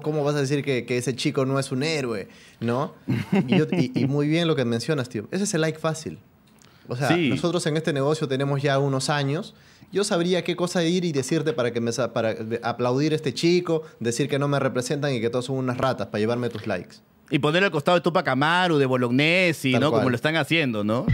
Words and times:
¿Cómo 0.00 0.24
vas 0.24 0.34
a 0.34 0.40
decir 0.40 0.64
que, 0.64 0.86
ese 0.88 1.14
chico 1.14 1.44
no 1.44 1.58
es 1.58 1.70
un 1.70 1.82
héroe? 1.82 2.28
¿No? 2.60 2.94
Y, 3.94 4.06
muy 4.06 4.26
bien 4.26 4.48
lo 4.48 4.56
que 4.56 4.64
mencionas, 4.64 5.10
tío. 5.10 5.28
Ese 5.30 5.44
es 5.44 5.52
el 5.52 5.60
like 5.60 5.78
fácil. 5.78 6.18
O 6.88 6.96
sea, 6.96 7.14
nosotros 7.16 7.66
en 7.66 7.76
este 7.76 7.92
negocio 7.92 8.26
tenemos 8.26 8.62
ya 8.62 8.78
unos 8.78 9.10
años. 9.10 9.54
Yo 9.92 10.02
sabría 10.04 10.42
qué 10.44 10.56
cosa 10.56 10.82
ir 10.82 11.04
y 11.04 11.12
decirte 11.12 11.52
para 11.52 11.72
que 11.72 11.80
me 11.80 11.92
para 11.92 12.34
aplaudir 12.62 13.12
a 13.12 13.16
este 13.16 13.34
chico, 13.34 13.82
decir 14.00 14.28
que 14.28 14.38
no 14.38 14.48
me 14.48 14.58
representan 14.58 15.12
y 15.12 15.20
que 15.20 15.28
todos 15.28 15.44
son 15.44 15.56
unas 15.56 15.76
ratas 15.76 16.06
para 16.06 16.20
llevarme 16.20 16.48
tus 16.48 16.66
likes. 16.66 16.96
Y 17.30 17.38
poner 17.38 17.62
al 17.62 17.70
costado 17.70 17.98
de 17.98 18.00
Tupac 18.00 18.26
Amaru, 18.28 18.78
de 18.78 18.86
Bolognesi, 18.86 19.74
¿no? 19.74 19.90
Como 19.90 20.08
lo 20.08 20.16
están 20.16 20.36
haciendo, 20.36 20.84
¿no? 20.84 21.06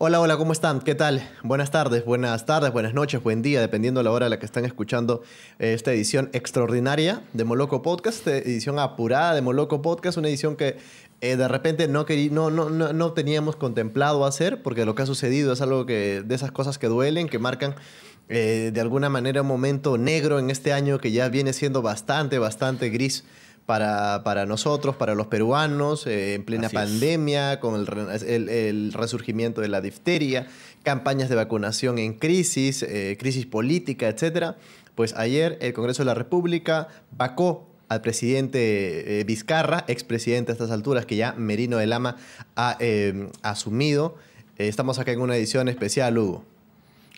Hola, 0.00 0.20
hola, 0.20 0.36
¿cómo 0.36 0.52
están? 0.52 0.78
¿Qué 0.78 0.94
tal? 0.94 1.28
Buenas 1.42 1.72
tardes, 1.72 2.04
buenas 2.04 2.46
tardes, 2.46 2.72
buenas 2.72 2.94
noches, 2.94 3.20
buen 3.20 3.42
día, 3.42 3.60
dependiendo 3.60 3.98
de 3.98 4.04
la 4.04 4.12
hora 4.12 4.26
a 4.26 4.28
la 4.28 4.38
que 4.38 4.46
están 4.46 4.64
escuchando 4.64 5.22
eh, 5.58 5.72
esta 5.74 5.92
edición 5.92 6.30
extraordinaria 6.32 7.24
de 7.32 7.42
Moloco 7.42 7.82
Podcast, 7.82 8.24
edición 8.28 8.78
apurada 8.78 9.34
de 9.34 9.42
Moloco 9.42 9.82
Podcast, 9.82 10.16
una 10.16 10.28
edición 10.28 10.54
que 10.54 10.76
eh, 11.20 11.34
de 11.34 11.48
repente 11.48 11.88
no, 11.88 12.06
no, 12.30 12.70
no, 12.70 12.92
no, 12.92 13.12
teníamos 13.12 13.56
contemplado 13.56 14.24
hacer, 14.24 14.62
porque 14.62 14.84
lo 14.84 14.94
que 14.94 15.02
ha 15.02 15.06
sucedido 15.06 15.52
es 15.52 15.60
algo 15.62 15.84
que, 15.84 16.22
de 16.24 16.32
esas 16.32 16.52
cosas 16.52 16.78
que 16.78 16.86
duelen, 16.86 17.28
que 17.28 17.40
marcan 17.40 17.74
eh, 18.28 18.70
de 18.72 18.80
alguna 18.80 19.08
manera 19.08 19.42
un 19.42 19.48
momento 19.48 19.98
negro 19.98 20.38
en 20.38 20.50
este 20.50 20.72
año 20.72 21.00
que 21.00 21.10
ya 21.10 21.28
viene 21.28 21.52
siendo 21.52 21.82
bastante, 21.82 22.38
bastante 22.38 22.88
gris 22.90 23.24
para, 23.68 24.46
nosotros, 24.46 24.96
para 24.96 25.14
los 25.14 25.26
peruanos, 25.26 26.06
eh, 26.06 26.32
en 26.32 26.42
plena 26.42 26.70
pandemia, 26.70 27.60
con 27.60 27.78
el, 27.78 28.92
resurgimiento 28.94 29.60
de 29.60 29.68
la 29.68 29.82
difteria, 29.82 30.46
campañas 30.84 31.28
de 31.28 31.34
vacunación 31.34 31.98
en 31.98 32.14
crisis, 32.14 32.82
eh, 32.82 33.18
crisis 33.20 33.44
política, 33.44 34.08
etc. 34.08 34.56
Pues 34.94 35.14
ayer 35.14 35.58
el 35.60 35.74
Congreso 35.74 36.00
de 36.00 36.06
la 36.06 36.14
República 36.14 36.88
vacó 37.10 37.68
al 37.90 38.00
presidente 38.00 39.20
eh, 39.20 39.24
Vizcarra, 39.24 39.84
expresidente 39.86 40.50
a 40.50 40.54
estas 40.54 40.70
alturas, 40.70 41.04
que 41.04 41.16
ya 41.16 41.34
Merino 41.34 41.76
de 41.76 41.86
Lama 41.86 42.16
ha 42.56 42.78
asumido. 43.42 44.16
estamos 44.56 44.98
acá 44.98 45.12
en 45.12 45.20
una 45.20 45.36
edición 45.36 45.68
especial, 45.68 46.16
Hugo. 46.16 46.57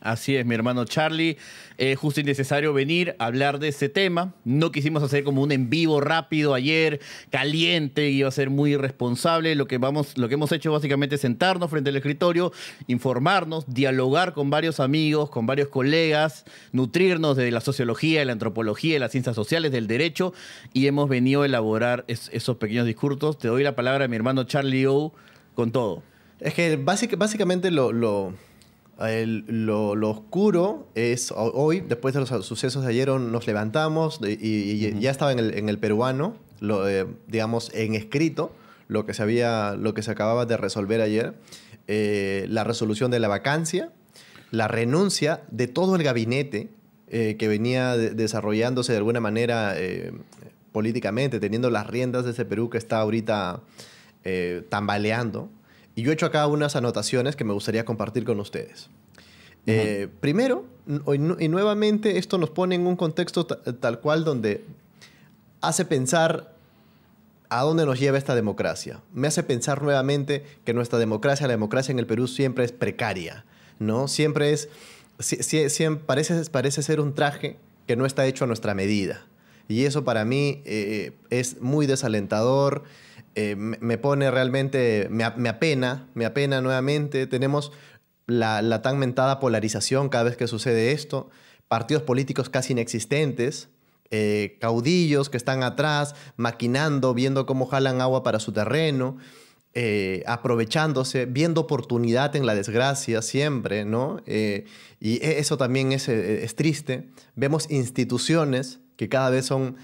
Así 0.00 0.34
es, 0.34 0.46
mi 0.46 0.54
hermano 0.54 0.86
Charlie. 0.86 1.36
Es 1.76 1.98
justo 1.98 2.20
y 2.20 2.24
necesario 2.24 2.72
venir 2.72 3.16
a 3.18 3.26
hablar 3.26 3.58
de 3.58 3.68
ese 3.68 3.90
tema. 3.90 4.34
No 4.44 4.72
quisimos 4.72 5.02
hacer 5.02 5.24
como 5.24 5.42
un 5.42 5.52
en 5.52 5.68
vivo 5.68 6.00
rápido 6.00 6.54
ayer, 6.54 7.00
caliente, 7.30 8.08
iba 8.08 8.28
a 8.28 8.32
ser 8.32 8.48
muy 8.48 8.72
irresponsable. 8.72 9.54
Lo 9.54 9.66
que, 9.66 9.76
vamos, 9.76 10.16
lo 10.16 10.28
que 10.28 10.34
hemos 10.34 10.52
hecho 10.52 10.72
básicamente 10.72 11.16
es 11.16 11.20
sentarnos 11.20 11.70
frente 11.70 11.90
al 11.90 11.96
escritorio, 11.96 12.50
informarnos, 12.86 13.64
dialogar 13.66 14.32
con 14.32 14.48
varios 14.48 14.80
amigos, 14.80 15.28
con 15.28 15.46
varios 15.46 15.68
colegas, 15.68 16.44
nutrirnos 16.72 17.36
de 17.36 17.50
la 17.50 17.60
sociología, 17.60 18.20
de 18.20 18.24
la 18.24 18.32
antropología, 18.32 18.94
de 18.94 19.00
las 19.00 19.12
ciencias 19.12 19.36
sociales, 19.36 19.70
del 19.70 19.86
derecho, 19.86 20.32
y 20.72 20.86
hemos 20.86 21.10
venido 21.10 21.42
a 21.42 21.46
elaborar 21.46 22.04
esos 22.08 22.56
pequeños 22.56 22.86
discursos. 22.86 23.38
Te 23.38 23.48
doy 23.48 23.62
la 23.62 23.76
palabra 23.76 24.06
a 24.06 24.08
mi 24.08 24.16
hermano 24.16 24.44
Charlie 24.44 24.86
O 24.86 25.12
con 25.54 25.72
todo. 25.72 26.02
Es 26.40 26.54
que 26.54 26.76
básicamente 26.76 27.70
lo, 27.70 28.32
oscuro 30.10 30.88
es 30.94 31.32
hoy, 31.34 31.80
después 31.80 32.14
de 32.14 32.20
los 32.20 32.28
sucesos 32.46 32.84
de 32.84 32.90
ayer, 32.90 33.08
nos 33.08 33.46
levantamos 33.46 34.20
y, 34.22 35.00
ya 35.00 35.10
estaba 35.10 35.32
en 35.32 35.68
el, 35.68 35.78
peruano, 35.78 36.36
lo, 36.60 36.88
eh, 36.88 37.06
digamos, 37.26 37.70
en 37.74 37.94
escrito, 37.94 38.52
lo 38.88 39.06
que, 39.06 39.14
se 39.14 39.22
había, 39.22 39.74
lo 39.74 39.94
que 39.94 40.02
se 40.02 40.10
acababa 40.10 40.46
de 40.46 40.56
resolver 40.56 41.00
ayer, 41.00 41.34
eh, 41.86 42.46
la 42.48 42.64
resolución 42.64 43.10
de 43.10 43.20
la 43.20 43.28
vacancia, 43.28 43.92
la 44.50 44.68
renuncia 44.68 45.42
de 45.50 45.66
todo 45.66 45.96
el 45.96 46.02
gabinete 46.02 46.68
eh, 47.08 47.36
que 47.38 47.48
venía 47.48 47.96
desarrollándose 47.96 48.92
de 48.92 48.98
alguna 48.98 49.20
manera 49.20 49.76
políticamente, 50.72 51.40
teniendo 51.40 51.70
las 51.70 51.86
riendas 51.86 52.24
de 52.24 52.32
ese 52.32 52.44
Perú 52.44 52.68
que 52.68 52.78
está 52.78 53.00
ahorita 53.00 53.62
tambaleando 54.68 55.48
y 56.00 56.02
yo 56.02 56.12
he 56.12 56.14
hecho 56.14 56.24
acá 56.24 56.46
unas 56.46 56.76
anotaciones 56.76 57.36
que 57.36 57.44
me 57.44 57.52
gustaría 57.52 57.84
compartir 57.84 58.24
con 58.24 58.40
ustedes. 58.40 58.88
Eh, 59.66 60.08
primero, 60.20 60.64
y 60.88 61.48
nuevamente 61.48 62.16
esto 62.16 62.38
nos 62.38 62.48
pone 62.48 62.74
en 62.74 62.86
un 62.86 62.96
contexto 62.96 63.44
tal 63.44 64.00
cual 64.00 64.24
donde 64.24 64.64
hace 65.60 65.84
pensar 65.84 66.54
a 67.50 67.60
dónde 67.64 67.84
nos 67.84 68.00
lleva 68.00 68.16
esta 68.16 68.34
democracia. 68.34 69.02
Me 69.12 69.28
hace 69.28 69.42
pensar 69.42 69.82
nuevamente 69.82 70.46
que 70.64 70.72
nuestra 70.72 70.98
democracia, 70.98 71.46
la 71.46 71.52
democracia 71.52 71.92
en 71.92 71.98
el 71.98 72.06
Perú 72.06 72.28
siempre 72.28 72.64
es 72.64 72.72
precaria, 72.72 73.44
¿no? 73.78 74.08
Siempre 74.08 74.52
es, 74.52 74.70
parece, 76.06 76.42
parece 76.46 76.82
ser 76.82 77.00
un 77.00 77.14
traje 77.14 77.58
que 77.86 77.96
no 77.96 78.06
está 78.06 78.24
hecho 78.24 78.44
a 78.44 78.46
nuestra 78.46 78.72
medida. 78.72 79.26
Y 79.68 79.84
eso 79.84 80.02
para 80.02 80.24
mí 80.24 80.62
eh, 80.64 81.12
es 81.28 81.60
muy 81.60 81.84
desalentador 81.86 82.84
eh, 83.34 83.54
me 83.56 83.98
pone 83.98 84.30
realmente, 84.30 85.06
me, 85.10 85.24
apena, 85.24 86.08
me 86.14 86.24
apena 86.24 86.60
nuevamente. 86.60 87.26
Tenemos 87.26 87.72
la, 88.26 88.82
tan 88.82 88.98
mentada 88.98 89.38
polarización 89.38 90.08
cada 90.08 90.24
vez 90.24 90.36
que 90.36 90.46
sucede 90.46 90.92
esto, 90.92 91.30
partidos 91.68 92.02
políticos 92.02 92.48
casi 92.48 92.72
inexistentes, 92.72 93.68
eh, 94.10 94.56
caudillos 94.60 95.30
que 95.30 95.36
están 95.36 95.62
atrás, 95.62 96.16
maquinando, 96.36 97.14
viendo 97.14 97.46
cómo 97.46 97.66
jalan 97.66 98.00
agua 98.00 98.22
para 98.22 98.40
su 98.40 98.52
terreno. 98.52 99.16
Eh, 99.72 100.24
aprovechándose, 100.26 101.26
viendo 101.26 101.60
oportunidad 101.60 102.34
en 102.34 102.44
la 102.44 102.56
desgracia 102.56 103.22
siempre, 103.22 103.84
¿no? 103.84 104.20
y 104.26 104.34
e, 104.34 105.38
eso 105.38 105.56
también 105.56 105.92
es, 105.92 106.08
es, 106.08 106.56
triste. 106.56 107.06
Vemos 107.36 107.70
instituciones 107.70 108.80
que 108.96 109.08
cada 109.08 109.30
vez 109.30 109.46
son 109.46 109.76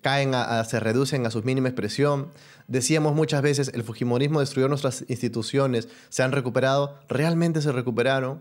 caen 0.00 0.34
a, 0.34 0.64
se 0.64 0.80
reducen 0.80 1.26
a 1.26 1.30
su 1.30 1.42
mínima 1.42 1.68
expresión. 1.68 2.28
Decíamos 2.68 3.14
muchas 3.14 3.42
veces, 3.42 3.70
el 3.74 3.82
Fujimorismo 3.82 4.40
destruyó 4.40 4.68
nuestras 4.68 5.04
instituciones, 5.08 5.88
se 6.08 6.22
han 6.22 6.32
recuperado, 6.32 6.98
¿realmente 7.08 7.62
se 7.62 7.72
recuperaron? 7.72 8.40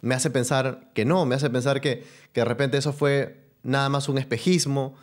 Me 0.00 0.14
hace 0.14 0.30
pensar 0.30 0.90
que 0.94 1.04
no, 1.04 1.24
me 1.24 1.34
hace 1.34 1.48
pensar 1.48 1.80
que, 1.80 2.04
que 2.32 2.40
de 2.40 2.44
repente 2.44 2.76
eso 2.76 2.92
fue 2.92 3.40
nada 3.62 3.88
más 3.88 4.08
un 4.08 4.18
espejismo, 4.18 4.94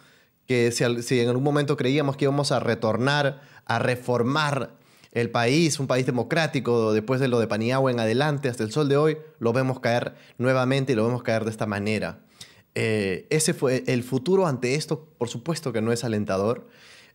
que 0.48 0.72
si, 0.72 1.02
si 1.02 1.20
en 1.20 1.30
algún 1.30 1.44
momento 1.44 1.78
creíamos 1.78 2.18
que 2.18 2.26
íbamos 2.26 2.52
a 2.52 2.60
retornar, 2.60 3.42
a 3.66 3.80
reformar 3.80 4.72
el 5.12 5.30
país, 5.30 5.80
un 5.80 5.88
país 5.88 6.06
democrático, 6.06 6.94
después 6.94 7.20
de 7.20 7.28
lo 7.28 7.40
de 7.40 7.48
Paniagua 7.48 7.92
en 7.92 8.00
adelante, 8.00 8.48
hasta 8.48 8.64
el 8.64 8.72
sol 8.72 8.88
de 8.88 8.98
hoy, 8.98 9.18
lo 9.40 9.52
vemos 9.54 9.80
caer 9.80 10.16
nuevamente 10.38 10.94
y 10.94 10.96
lo 10.96 11.06
vemos 11.06 11.24
caer 11.24 11.44
de 11.44 11.52
esta 11.52 11.66
manera. 11.66 12.20
Eh, 12.76 13.28
ese 13.30 13.54
fue 13.54 13.84
el 13.88 14.04
futuro 14.04 14.48
ante 14.48 14.76
esto, 14.76 15.08
por 15.18 15.28
supuesto 15.28 15.74
que 15.74 15.82
no 15.82 15.92
es 15.92 16.04
alentador, 16.04 16.68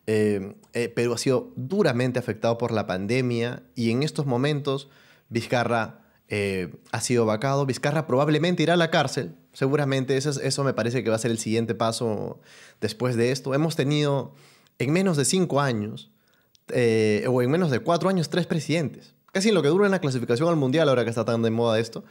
eh, 0.06 0.54
eh, 0.74 0.92
pero 0.94 1.14
ha 1.14 1.18
sido 1.18 1.52
duramente 1.56 2.18
afectado 2.18 2.58
por 2.58 2.72
la 2.72 2.86
pandemia 2.86 3.62
y 3.74 3.90
en 3.90 4.02
estos 4.02 4.26
momentos 4.26 4.88
Vizcarra 5.28 6.02
ha 6.90 7.00
sido 7.00 7.24
vacado. 7.24 7.66
Vizcarra 7.66 8.06
probablemente 8.08 8.62
irá 8.62 8.74
a 8.74 8.76
la 8.76 8.90
cárcel, 8.90 9.36
seguramente 9.52 10.16
eso, 10.16 10.64
me 10.64 10.74
parece 10.74 11.04
que 11.04 11.10
va 11.10 11.16
a 11.16 11.20
ser 11.20 11.30
el 11.30 11.38
siguiente 11.38 11.74
paso 11.74 12.40
después 12.80 13.14
de 13.14 13.30
esto. 13.30 13.54
Hemos 13.54 13.76
tenido 13.76 14.34
en 14.80 14.92
menos 14.92 15.16
de 15.16 15.24
cinco 15.24 15.60
años, 15.60 16.10
o 16.68 17.42
en 17.42 17.50
menos 17.50 17.70
de 17.70 17.78
cuatro 17.78 18.08
años, 18.08 18.28
tres 18.28 18.46
presidentes. 18.46 19.14
Casi 19.30 19.50
en 19.50 19.54
lo 19.54 19.62
que 19.62 19.68
dura 19.68 19.86
en 19.86 19.92
la 19.92 20.00
clasificación 20.00 20.48
al 20.48 20.56
mundial, 20.56 20.88
ahora 20.88 21.04
que 21.04 21.10
está 21.10 21.24
tan 21.24 21.42
de 21.42 21.50
moda 21.50 21.78
esto, 21.78 22.04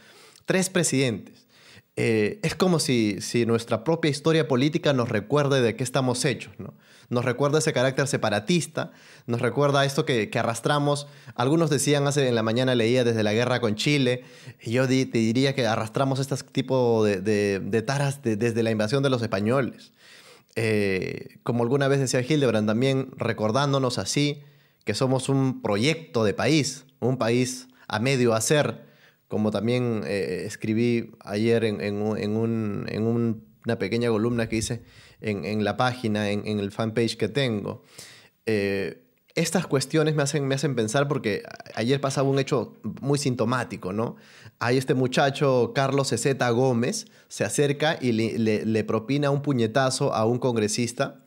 tres 0.45 0.69
presidentes. 0.69 1.44
Eh, 1.97 2.39
es 2.43 2.55
como 2.55 2.79
si, 2.79 3.19
nuestra 3.47 3.83
propia 3.85 4.11
historia 4.11 4.47
política 4.47 4.91
nos 4.91 5.07
recuerde 5.07 5.61
de 5.61 5.75
qué 5.75 5.83
estamos 5.83 6.25
hechos, 6.25 6.53
¿no? 6.57 6.73
Nos 7.07 7.23
recuerda 7.23 7.59
ese 7.59 7.71
carácter 7.71 8.07
separatista, 8.07 8.91
nos 9.27 9.39
recuerda 9.39 9.85
esto 9.85 10.05
que, 10.05 10.29
que, 10.31 10.39
arrastramos. 10.39 11.07
Algunos 11.35 11.69
decían 11.69 12.07
hace 12.07 12.27
en 12.27 12.33
la 12.33 12.41
mañana, 12.41 12.73
leía 12.73 13.03
desde 13.03 13.21
la 13.21 13.31
guerra 13.31 13.61
con 13.61 13.75
Chile, 13.75 14.23
y 14.59 14.71
yo 14.71 14.87
te 14.87 15.05
diría 15.05 15.53
que 15.53 15.67
arrastramos 15.67 16.19
este 16.19 16.35
tipo 16.51 17.05
de, 17.05 17.21
de, 17.21 17.81
taras 17.83 18.21
desde 18.23 18.63
la 18.63 18.71
invasión 18.71 19.03
de 19.03 19.11
los 19.11 19.21
españoles. 19.21 19.93
Eh, 20.55 21.37
como 21.43 21.63
alguna 21.63 21.87
vez 21.87 21.99
decía 21.99 22.21
Hildebrand, 22.21 22.67
también 22.67 23.11
recordándonos 23.17 23.99
así 23.99 24.41
que 24.83 24.95
somos 24.95 25.29
un 25.29 25.61
proyecto 25.61 26.23
de 26.23 26.33
país, 26.33 26.85
un 26.99 27.17
país 27.17 27.67
a 27.87 27.99
medio 27.99 28.33
hacer 28.33 28.85
como 29.35 29.51
también 29.51 30.03
eh, 30.07 30.43
escribí 30.45 31.11
ayer 31.19 31.65
en, 31.65 32.01
una 32.01 33.77
pequeña 33.77 34.07
columna 34.07 34.47
que 34.47 34.55
hice 34.55 34.83
en, 35.19 35.65
la 35.65 35.75
página, 35.75 36.29
en, 36.29 36.57
el 36.57 36.71
fanpage 36.71 37.17
que 37.17 37.27
tengo. 37.27 37.83
Eh, 38.45 39.03
estas 39.35 39.67
cuestiones 39.67 40.15
me 40.15 40.23
hacen, 40.23 40.47
me 40.47 40.55
hacen 40.55 40.73
pensar 40.73 41.09
porque 41.09 41.43
ayer 41.75 41.99
pasaba 41.99 42.29
un 42.29 42.39
hecho 42.39 42.77
muy 43.01 43.19
sintomático, 43.19 43.91
¿no? 43.91 44.15
Hay 44.59 44.77
este 44.77 44.93
muchacho, 44.93 45.73
Carlos 45.75 46.11
Ceseta 46.11 46.49
Gómez, 46.51 47.07
se 47.27 47.43
acerca 47.43 47.97
y 47.99 48.13
le, 48.13 48.83
propina 48.85 49.31
un 49.31 49.41
puñetazo 49.41 50.13
a 50.13 50.23
un 50.23 50.39
congresista 50.39 51.25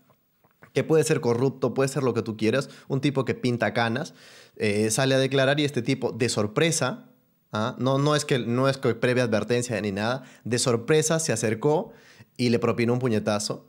que 0.72 0.82
puede 0.82 1.04
ser 1.04 1.20
corrupto, 1.20 1.74
puede 1.74 1.90
ser 1.90 2.04
lo 2.04 2.14
que 2.14 2.22
tú 2.22 2.38
quieras, 2.38 2.70
un 2.88 3.02
tipo 3.02 3.26
que 3.26 3.34
pinta 3.34 3.74
canas, 3.74 4.14
eh, 4.56 4.90
sale 4.90 5.14
a 5.14 5.18
declarar 5.18 5.60
y 5.60 5.66
este 5.66 5.82
tipo, 5.82 6.12
de 6.12 6.30
sorpresa, 6.30 7.07
¿ah? 7.52 7.76
no, 7.78 7.98
no, 7.98 8.14
es 8.14 8.24
que, 8.24 8.38
no 8.38 8.68
es 8.68 8.76
que 8.76 8.94
previa 8.94 9.24
advertencia 9.24 9.80
ni 9.80 9.92
nada, 9.92 10.24
de 10.44 10.58
sorpresa 10.58 11.18
se 11.18 11.32
acercó 11.32 11.92
y 12.36 12.50
le 12.50 12.58
propinó 12.58 12.92
un 12.94 12.98
puñetazo. 12.98 13.66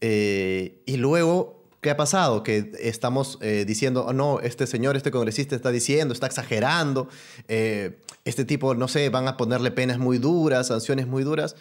Eh, 0.00 0.82
y 0.86 0.96
luego, 0.96 1.64
¿qué 1.80 1.90
ha 1.90 1.96
pasado? 1.96 2.42
Que 2.42 2.72
estamos 2.80 3.38
eh, 3.40 3.64
diciendo, 3.66 4.06
oh, 4.06 4.12
no, 4.12 4.40
este 4.40 4.66
señor, 4.66 4.96
este 4.96 5.10
congresista 5.10 5.56
está 5.56 5.70
diciendo, 5.70 6.14
está 6.14 6.26
exagerando, 6.26 7.08
eh, 7.48 7.98
este 8.24 8.44
tipo, 8.44 8.74
no 8.74 8.88
sé, 8.88 9.08
van 9.08 9.26
a 9.28 9.36
ponerle 9.36 9.70
penas 9.70 9.98
muy 9.98 10.18
duras, 10.18 10.68
sanciones 10.68 11.06
muy 11.06 11.24
duras. 11.24 11.56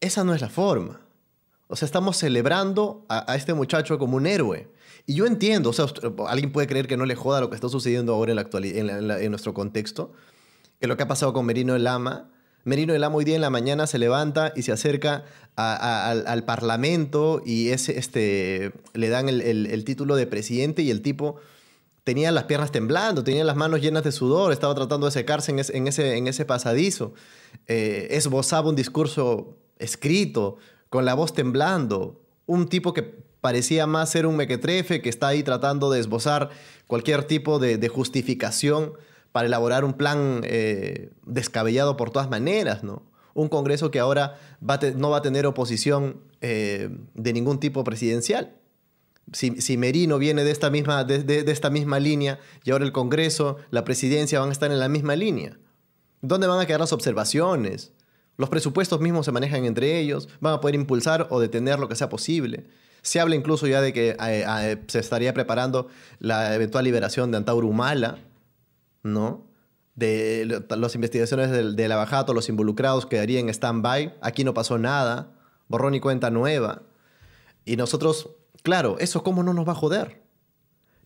Esa 0.00 0.24
no 0.24 0.34
es 0.34 0.40
la 0.40 0.48
forma. 0.48 1.00
O 1.68 1.76
sea, 1.76 1.86
estamos 1.86 2.16
celebrando 2.16 3.04
a, 3.08 3.36
este 3.36 3.54
muchacho 3.54 3.96
como 3.96 4.16
un 4.16 4.26
héroe. 4.26 4.68
Y 5.06 5.14
yo 5.14 5.26
entiendo, 5.26 5.70
o 5.70 5.72
sea, 5.72 5.86
alguien 6.26 6.50
puede 6.50 6.66
creer 6.66 6.88
que 6.88 6.96
no 6.96 7.06
le 7.06 7.14
joda 7.14 7.40
lo 7.40 7.48
que 7.48 7.54
está 7.54 7.68
sucediendo 7.68 8.12
ahora 8.12 8.32
en, 8.32 8.36
la 8.36 8.42
actualidad, 8.42 9.22
en, 9.22 9.30
nuestro 9.30 9.54
contexto, 9.54 10.12
que 10.80 10.86
lo 10.86 10.96
que 10.96 11.02
ha 11.02 11.08
pasado 11.08 11.32
con 11.32 11.46
Merino 11.46 11.76
el 11.76 11.84
Lama. 11.84 12.30
Merino 12.64 12.94
el 12.94 13.02
Lama 13.02 13.16
hoy 13.16 13.24
día 13.24 13.36
en 13.36 13.42
la 13.42 13.50
mañana 13.50 13.86
se 13.86 13.98
levanta 13.98 14.52
y 14.56 14.62
se 14.62 14.72
acerca 14.72 15.24
al, 15.56 16.44
Parlamento 16.44 17.42
y 17.44 17.68
ese, 17.68 17.98
este, 17.98 18.72
le 18.94 19.08
dan 19.10 19.28
el, 19.28 19.84
título 19.84 20.16
de 20.16 20.26
presidente 20.26 20.82
y 20.82 20.90
el 20.90 21.02
tipo 21.02 21.36
tenía 22.04 22.32
las 22.32 22.44
piernas 22.44 22.72
temblando, 22.72 23.22
tenía 23.24 23.44
las 23.44 23.56
manos 23.56 23.82
llenas 23.82 24.04
de 24.04 24.12
sudor, 24.12 24.52
estaba 24.52 24.74
tratando 24.74 25.06
de 25.06 25.12
secarse 25.12 25.52
en, 25.52 25.58
ese, 25.86 26.16
en 26.16 26.26
ese, 26.26 26.44
pasadizo, 26.46 27.12
eh, 27.66 28.08
esbozaba 28.12 28.70
un 28.70 28.76
discurso 28.76 29.58
escrito, 29.78 30.56
con 30.88 31.04
la 31.04 31.14
voz 31.14 31.34
temblando, 31.34 32.20
un 32.46 32.68
tipo 32.68 32.94
que 32.94 33.02
parecía 33.40 33.86
más 33.86 34.10
ser 34.10 34.26
un 34.26 34.36
mequetrefe 34.36 35.02
que 35.02 35.08
está 35.08 35.28
ahí 35.28 35.42
tratando 35.42 35.90
de 35.90 36.00
esbozar 36.00 36.50
cualquier 36.86 37.24
tipo 37.24 37.58
de, 37.58 37.88
justificación 37.88 38.94
para 39.32 39.46
elaborar 39.46 39.84
un 39.84 39.94
plan 39.94 40.40
eh, 40.44 41.10
descabellado 41.24 41.96
por 41.96 42.10
todas 42.10 42.30
maneras, 42.30 42.82
¿no? 42.82 43.02
Un 43.34 43.48
Congreso 43.48 43.90
que 43.90 44.00
ahora 44.00 44.38
no 44.96 45.10
va 45.10 45.18
a 45.18 45.22
tener 45.22 45.46
oposición 45.46 46.20
eh, 46.40 46.90
de 47.14 47.32
ningún 47.32 47.60
tipo 47.60 47.84
presidencial. 47.84 48.56
Si, 49.32 49.76
Merino 49.76 50.18
viene 50.18 50.42
de 50.42 50.50
esta, 50.50 50.70
misma, 50.70 51.04
de 51.04 51.44
esta 51.46 51.70
misma 51.70 52.00
línea 52.00 52.40
y 52.64 52.72
ahora 52.72 52.84
el 52.84 52.90
Congreso, 52.90 53.58
la 53.70 53.84
presidencia 53.84 54.40
van 54.40 54.48
a 54.48 54.52
estar 54.52 54.72
en 54.72 54.80
la 54.80 54.88
misma 54.88 55.14
línea. 55.14 55.56
¿Dónde 56.20 56.48
van 56.48 56.58
a 56.58 56.66
quedar 56.66 56.80
las 56.80 56.92
observaciones? 56.92 57.92
Los 58.36 58.48
presupuestos 58.48 59.00
mismos 59.00 59.26
se 59.26 59.32
manejan 59.32 59.64
entre 59.64 59.98
ellos, 59.98 60.28
van 60.40 60.54
a 60.54 60.60
poder 60.60 60.74
impulsar 60.74 61.28
o 61.30 61.40
detener 61.40 61.78
lo 61.78 61.88
que 61.88 61.94
sea 61.94 62.08
posible. 62.08 62.66
Se 63.02 63.20
habla 63.20 63.36
incluso 63.36 63.66
ya 63.66 63.80
de 63.80 63.92
que 63.92 64.16
eh, 64.18 64.76
se 64.88 64.98
estaría 64.98 65.32
preparando 65.32 65.88
la 66.18 66.54
eventual 66.54 66.84
liberación 66.84 67.30
de 67.30 67.36
Antauro 67.36 67.68
Humala, 67.68 68.18
¿no? 69.02 69.46
De 69.94 70.64
las 70.68 70.94
investigaciones 70.94 71.50
de, 71.50 71.72
de 71.72 71.88
la 71.88 71.96
Bajato, 71.96 72.32
los 72.32 72.48
involucrados 72.48 73.06
quedarían 73.06 73.48
en 73.48 73.54
stand-by. 73.54 74.16
Aquí 74.22 74.44
no 74.44 74.54
pasó 74.54 74.78
nada, 74.78 75.32
borrón 75.68 75.94
y 75.94 76.00
cuenta 76.00 76.30
nueva. 76.30 76.82
Y 77.64 77.76
nosotros, 77.76 78.30
claro, 78.62 78.96
eso 78.98 79.22
cómo 79.22 79.42
no 79.42 79.52
nos 79.52 79.68
va 79.68 79.72
a 79.72 79.76
joder. 79.76 80.22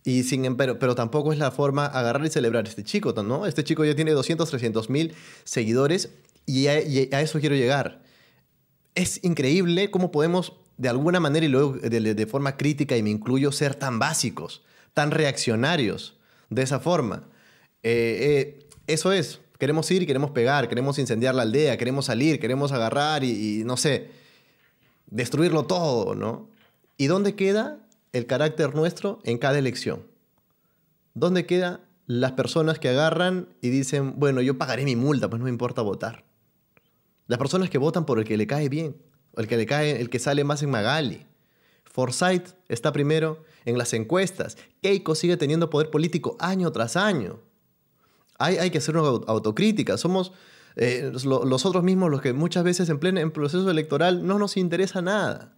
Y 0.04 0.24
sin, 0.24 0.56
pero, 0.56 0.78
pero 0.78 0.94
tampoco 0.94 1.32
es 1.32 1.38
la 1.38 1.50
forma 1.50 1.86
agarrar 1.86 2.26
y 2.26 2.30
celebrar 2.30 2.66
a 2.66 2.68
este 2.68 2.84
chico, 2.84 3.14
¿no? 3.22 3.46
Este 3.46 3.64
chico 3.64 3.84
ya 3.84 3.94
tiene 3.94 4.12
200, 4.12 4.48
300 4.48 4.90
mil 4.90 5.14
seguidores 5.44 6.10
y 6.46 6.66
a, 6.66 6.78
eso 6.78 7.40
quiero 7.40 7.54
llegar. 7.54 8.02
Es 8.94 9.24
increíble 9.24 9.90
cómo 9.90 10.12
podemos, 10.12 10.52
de 10.76 10.88
alguna 10.88 11.20
manera 11.20 11.46
y 11.46 11.48
luego 11.48 11.72
de, 11.72 12.26
forma 12.26 12.56
crítica, 12.56 12.96
y 12.96 13.02
me 13.02 13.10
incluyo, 13.10 13.50
ser 13.50 13.74
tan 13.74 13.98
básicos, 13.98 14.62
tan 14.92 15.10
reaccionarios 15.10 16.18
de 16.50 16.62
esa 16.62 16.80
forma. 16.80 17.24
Eh, 17.84 18.18
eh, 18.20 18.68
eso 18.88 19.12
es, 19.12 19.40
queremos 19.58 19.88
ir 19.90 20.06
queremos 20.06 20.32
pegar, 20.32 20.68
queremos 20.68 20.98
incendiar 20.98 21.34
la 21.34 21.42
aldea, 21.42 21.76
queremos 21.76 22.06
salir, 22.06 22.40
queremos 22.40 22.72
agarrar 22.72 23.22
y, 23.22 23.60
y 23.60 23.64
no 23.64 23.76
sé, 23.76 24.10
destruirlo 25.06 25.66
todo, 25.66 26.14
¿no? 26.14 26.48
¿Y 26.96 27.06
dónde 27.06 27.36
queda 27.36 27.78
el 28.12 28.26
carácter 28.26 28.74
nuestro 28.74 29.20
en 29.24 29.38
cada 29.38 29.58
elección? 29.58 30.02
¿Dónde 31.14 31.46
quedan 31.46 31.80
las 32.06 32.32
personas 32.32 32.78
que 32.78 32.88
agarran 32.88 33.48
y 33.60 33.68
dicen, 33.68 34.18
bueno, 34.18 34.40
yo 34.40 34.58
pagaré 34.58 34.84
mi 34.84 34.96
multa, 34.96 35.28
pues 35.30 35.38
no 35.38 35.44
me 35.44 35.50
importa 35.50 35.82
votar? 35.82 36.24
Las 37.26 37.38
personas 37.38 37.70
que 37.70 37.78
votan 37.78 38.04
por 38.04 38.18
el 38.18 38.24
que 38.24 38.36
le 38.36 38.46
cae 38.46 38.68
bien, 38.68 38.96
el 39.36 39.46
que 39.46 39.56
le 39.56 39.66
cae, 39.66 40.00
el 40.00 40.10
que 40.10 40.18
sale 40.18 40.44
más 40.44 40.62
en 40.62 40.70
Magali. 40.70 41.26
Forsyth 41.84 42.54
está 42.68 42.92
primero 42.92 43.44
en 43.64 43.78
las 43.78 43.92
encuestas. 43.94 44.56
Keiko 44.82 45.14
sigue 45.14 45.36
teniendo 45.36 45.70
poder 45.70 45.90
político 45.90 46.36
año 46.40 46.72
tras 46.72 46.96
año. 46.96 47.40
Hay, 48.38 48.56
hay 48.56 48.70
que 48.70 48.78
hacer 48.78 48.96
una 48.96 49.08
autocrítica. 49.26 49.96
Somos 49.96 50.32
eh, 50.76 51.12
los 51.24 51.66
otros 51.66 51.84
mismos 51.84 52.10
los 52.10 52.20
que 52.20 52.32
muchas 52.32 52.64
veces 52.64 52.88
en 52.88 52.98
pleno 52.98 53.20
en 53.20 53.30
proceso 53.30 53.70
electoral 53.70 54.26
no 54.26 54.38
nos 54.38 54.56
interesa 54.56 55.02
nada. 55.02 55.52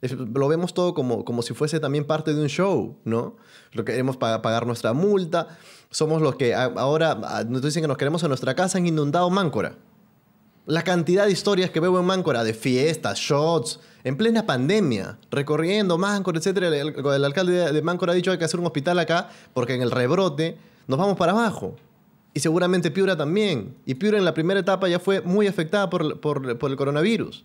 lo 0.00 0.48
vemos 0.48 0.74
todo 0.74 0.94
como, 0.94 1.24
como 1.24 1.42
si 1.42 1.54
fuese 1.54 1.80
también 1.80 2.04
parte 2.04 2.34
de 2.34 2.40
un 2.40 2.48
show, 2.48 2.96
¿no? 3.04 3.36
Lo 3.72 3.84
queremos 3.84 4.16
pagar 4.16 4.66
nuestra 4.66 4.92
multa. 4.92 5.48
Somos 5.90 6.22
los 6.22 6.36
que 6.36 6.54
ahora 6.54 7.44
nos 7.48 7.62
dicen 7.62 7.82
que 7.82 7.88
nos 7.88 7.98
queremos 7.98 8.22
en 8.22 8.28
nuestra 8.28 8.54
casa, 8.54 8.78
han 8.78 8.86
inundado 8.86 9.28
Máncora. 9.28 9.74
La 10.66 10.82
cantidad 10.82 11.26
de 11.26 11.32
historias 11.32 11.70
que 11.70 11.80
veo 11.80 11.98
en 11.98 12.06
Máncora 12.06 12.44
de 12.44 12.54
fiestas, 12.54 13.18
shots, 13.18 13.80
en 14.04 14.16
plena 14.16 14.46
pandemia, 14.46 15.18
recorriendo 15.30 15.98
Máncora, 15.98 16.38
etc. 16.38 16.56
El, 16.58 17.24
alcalde 17.24 17.72
de 17.72 17.82
Máncora 17.82 18.12
ha 18.12 18.14
dicho 18.14 18.30
que 18.30 18.34
hay 18.34 18.38
que 18.38 18.44
hacer 18.44 18.60
un 18.60 18.66
hospital 18.66 19.00
acá 19.00 19.30
porque 19.52 19.74
en 19.74 19.82
el 19.82 19.90
rebrote 19.90 20.56
nos 20.86 20.98
vamos 20.98 21.16
para 21.16 21.32
abajo. 21.32 21.74
Y 22.32 22.40
seguramente 22.40 22.90
Piura 22.90 23.16
también. 23.16 23.76
Y 23.86 23.94
Piura 23.94 24.18
en 24.18 24.24
la 24.24 24.34
primera 24.34 24.60
etapa 24.60 24.88
ya 24.88 24.98
fue 24.98 25.20
muy 25.20 25.46
afectada 25.46 25.90
por, 25.90 26.20
por 26.20 26.70
el 26.70 26.76
coronavirus. 26.76 27.44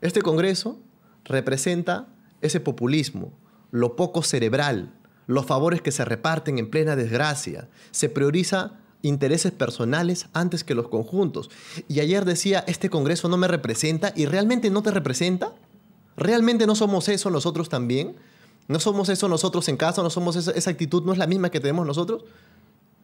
Este 0.00 0.20
Congreso 0.20 0.78
representa 1.24 2.08
ese 2.40 2.60
populismo, 2.60 3.32
lo 3.70 3.96
poco 3.96 4.22
cerebral, 4.22 4.92
los 5.26 5.46
favores 5.46 5.80
que 5.80 5.92
se 5.92 6.04
reparten 6.04 6.58
en 6.58 6.70
plena 6.70 6.96
desgracia. 6.96 7.68
Se 7.90 8.08
prioriza 8.08 8.72
intereses 9.02 9.52
personales 9.52 10.26
antes 10.32 10.64
que 10.64 10.74
los 10.74 10.88
conjuntos. 10.88 11.50
Y 11.88 12.00
ayer 12.00 12.24
decía, 12.24 12.64
este 12.66 12.90
Congreso 12.90 13.28
no 13.28 13.36
me 13.36 13.48
representa 13.48 14.12
y 14.16 14.26
realmente 14.26 14.70
no 14.70 14.82
te 14.82 14.90
representa. 14.90 15.54
¿Realmente 16.16 16.66
no 16.66 16.74
somos 16.74 17.08
eso 17.08 17.30
nosotros 17.30 17.68
también? 17.68 18.16
¿No 18.68 18.80
somos 18.80 19.08
eso 19.08 19.28
nosotros 19.28 19.68
en 19.68 19.76
casa? 19.76 20.02
¿No 20.02 20.10
somos 20.10 20.36
esa, 20.36 20.52
esa 20.52 20.70
actitud? 20.70 21.02
¿No 21.04 21.12
es 21.12 21.18
la 21.18 21.26
misma 21.26 21.50
que 21.50 21.60
tenemos 21.60 21.86
nosotros? 21.86 22.24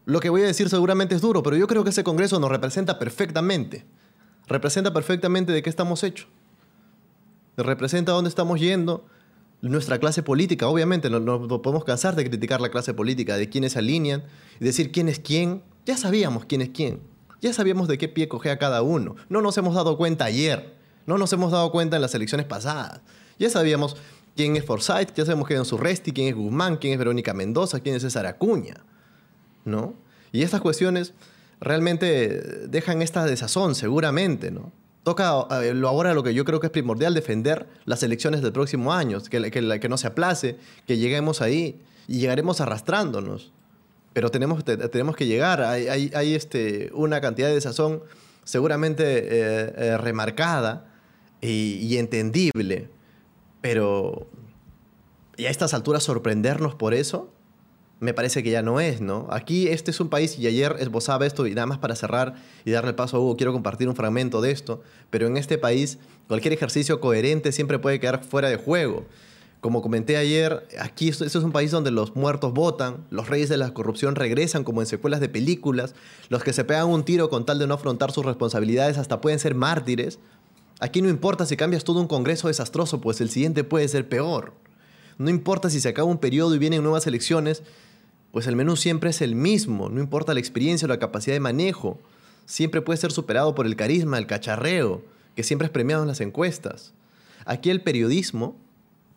Lo 0.06 0.20
que 0.20 0.31
voy 0.31 0.43
a 0.43 0.47
decir 0.47 0.69
seguramente 0.69 1.14
es 1.14 1.20
duro, 1.20 1.43
pero 1.43 1.56
yo 1.56 1.67
creo 1.67 1.85
que 1.85 1.91
ese 1.91 2.05
Congreso 2.05 2.41
nos 2.41 2.50
representa 2.50 2.99
perfectamente. 2.99 3.85
Representa 4.47 4.93
perfectamente 4.93 5.52
de 5.52 5.62
qué 5.62 5.70
estamos 5.70 6.02
hechos. 6.02 6.26
Representa 7.57 8.12
dónde 8.12 8.30
estamos 8.30 8.59
yendo, 8.59 9.04
nuestra 9.61 9.99
clase 9.99 10.23
política. 10.23 10.66
Obviamente 10.69 11.11
no, 11.11 11.21
no, 11.21 11.62
podemos 11.62 11.85
cansar 11.85 12.16
de 12.16 12.25
criticar 12.25 12.61
la 12.61 12.71
clase 12.71 12.95
política, 12.95 13.37
de 13.37 13.49
quiénes 13.49 13.73
se 13.73 13.78
alinean 13.78 14.25
y 14.59 14.64
decir 14.64 14.90
quién 14.92 15.09
es 15.09 15.21
quién, 15.21 15.62
ya 15.87 15.97
sabíamos 15.97 16.45
quién 16.47 16.62
es 16.62 16.71
quién. 16.71 17.00
Ya 17.40 17.52
sabíamos 17.52 17.88
de 17.88 17.97
qué 17.97 18.09
pie 18.09 18.28
cogea 18.28 18.59
cada 18.59 18.83
uno. 18.83 19.16
No 19.28 19.40
nos 19.40 19.57
hemos 19.57 19.75
dado 19.75 19.97
cuenta 19.97 20.26
ayer. 20.26 20.75
No 21.07 21.16
nos 21.16 21.33
hemos 21.33 21.52
dado 21.52 21.73
cuenta 21.73 21.97
en 21.97 22.02
las 22.02 22.14
elecciones 22.14 22.47
pasadas. 22.47 23.00
Ya 23.38 23.49
sabíamos 23.49 23.97
quién 24.37 24.57
es 24.57 24.64
Forsyth, 24.64 25.14
ya 25.14 25.25
sabemos 25.25 25.49
quién 25.49 25.62
es 25.62 25.73
Urresti, 25.73 26.12
quién 26.12 26.28
es 26.28 26.35
Guzmán, 26.35 26.76
quién 26.76 26.92
es 26.92 26.99
Verónica 26.99 27.33
Mendoza, 27.33 27.80
quién 27.80 27.97
es 27.97 28.02
César 28.02 28.26
Acuña. 28.26 28.75
¿No? 29.64 29.95
Y 30.33 30.43
estas 30.43 30.61
cuestiones 30.61 31.12
realmente 31.61 32.69
dejan 32.69 33.02
esta 33.02 33.25
desazón, 33.25 33.75
seguramente, 33.75 34.50
¿no? 34.50 34.73
Toca 35.02 35.47
eh, 35.62 35.75
ahora 35.85 36.14
lo 36.14 36.23
que 36.23 36.35
yo 36.35 36.45
creo 36.45 36.61
que 36.61 36.67
es 36.67 36.73
primordial, 36.73 37.14
defender 37.14 37.67
las 37.85 38.02
elecciones 38.02 38.43
del 38.43 38.52
próximo 38.52 38.93
año, 38.93 39.21
que, 39.23 39.50
que, 39.50 39.81
que 39.81 39.88
no 39.88 39.97
se 39.97 40.07
aplace, 40.07 40.57
que 40.87 40.99
lleguemos 40.99 41.40
ahí 41.40 41.81
y 42.07 42.19
llegaremos 42.19 42.61
arrastrándonos 42.61 43.52
pero 44.12 44.31
tenemos, 44.31 44.64
tenemos 44.64 45.17
que 45.17 45.26
llegar. 45.26 45.62
Hay, 45.62 46.11
hay, 46.14 46.35
este, 46.35 46.90
una 46.95 47.21
cantidad 47.21 47.49
de 47.49 47.55
desazón 47.55 48.02
seguramente 48.45 49.05
eh, 49.05 49.75
eh, 49.76 49.97
remarcada 49.99 50.87
y, 51.40 51.97
entendible, 51.97 52.88
pero 53.61 54.26
y 55.37 55.47
a 55.47 55.50
estas 55.50 55.73
alturas 55.73 56.02
sorprendernos 56.02 56.75
por 56.75 56.93
eso, 56.93 57.33
me 58.00 58.14
parece 58.14 58.42
que 58.42 58.50
ya 58.50 58.62
no 58.62 58.80
es, 58.80 59.00
¿no? 59.00 59.28
Aquí 59.30 59.69
este 59.69 59.90
es 59.90 60.00
un 60.00 60.09
país, 60.09 60.38
y 60.38 60.47
ayer 60.47 60.75
esbozaba 60.80 61.26
esto, 61.26 61.47
y 61.47 61.54
nada 61.54 61.66
más 61.66 61.78
para 61.78 61.95
cerrar 61.95 62.35
y 62.64 62.71
darle 62.71 62.95
paso 62.95 63.19
a 63.19 63.21
Hugo, 63.21 63.37
quiero 63.37 63.52
compartir 63.52 63.88
un 63.88 63.95
fragmento 63.95 64.40
de 64.40 64.50
esto, 64.50 64.83
pero 65.11 65.26
en 65.26 65.37
este 65.37 65.59
país 65.59 65.99
cualquier 66.26 66.54
ejercicio 66.54 66.99
coherente 67.00 67.52
siempre 67.52 67.78
puede 67.78 68.00
quedar 68.00 68.25
fuera 68.25 68.49
de 68.49 68.57
juego. 68.57 69.04
Como 69.61 69.83
comenté 69.83 70.16
ayer, 70.16 70.66
aquí 70.78 71.11
esto, 71.11 71.26
es 71.26 71.35
un 71.35 71.52
país 71.52 71.71
donde 71.71 71.90
los 71.90 72.16
muertos 72.16 72.54
votan, 72.54 73.04
los 73.11 73.28
reyes 73.28 73.50
de 73.50 73.59
la 73.59 73.75
corrupción 73.75 74.14
regresan 74.14 74.64
como 74.64 74.80
en 74.80 74.87
secuelas 74.87 75.21
de 75.21 75.28
películas, 75.28 75.95
los 76.30 76.42
que 76.42 76.54
se 76.54 76.64
pegan 76.64 76.88
un 76.88 77.04
tiro 77.04 77.28
con 77.28 77.45
tal 77.45 77.59
de 77.59 77.66
no 77.66 77.75
afrontar 77.75 78.11
sus 78.11 78.25
responsabilidades 78.25 78.97
hasta 78.97 79.21
pueden 79.21 79.38
ser 79.38 79.54
mártires. 79.54 80.19
Aquí 80.78 81.02
no 81.02 81.11
importa 81.11 81.45
si 81.45 81.59
cambias 81.59 81.85
todo 81.85 82.00
un 82.00 82.07
congreso 82.07 82.49
desastroso, 82.49 83.02
pues 83.02 83.21
el 83.21 83.28
siguiente 83.28 83.62
puede 83.62 83.87
ser 83.88 84.09
peor. 84.09 84.54
No 85.19 85.28
importa 85.28 85.69
si 85.69 85.78
se 85.78 85.90
acaba 85.90 86.09
un 86.09 86.16
periodo 86.16 86.54
y 86.54 86.59
vienen 86.59 86.83
nuevas 86.83 87.07
elecciones, 87.07 87.62
pues 88.32 88.46
el 88.46 88.56
menú 88.56 88.76
siempre 88.76 89.10
es 89.10 89.20
el 89.22 89.34
mismo, 89.34 89.88
no 89.88 90.00
importa 90.00 90.34
la 90.34 90.40
experiencia 90.40 90.87
o 90.87 90.88
la 90.88 90.99
capacidad 90.99 91.34
de 91.34 91.40
manejo. 91.40 91.99
siempre 92.46 92.82
puede 92.82 92.99
ser 92.99 93.12
superado 93.12 93.54
por 93.54 93.66
el 93.66 93.76
carisma, 93.76 94.18
el 94.18 94.26
cacharreo, 94.26 95.02
que 95.37 95.44
siempre 95.44 95.66
es 95.66 95.72
premiado 95.72 96.02
en 96.02 96.08
las 96.08 96.20
encuestas. 96.20 96.92
Aquí 97.44 97.70
el 97.70 97.80
periodismo, 97.80 98.56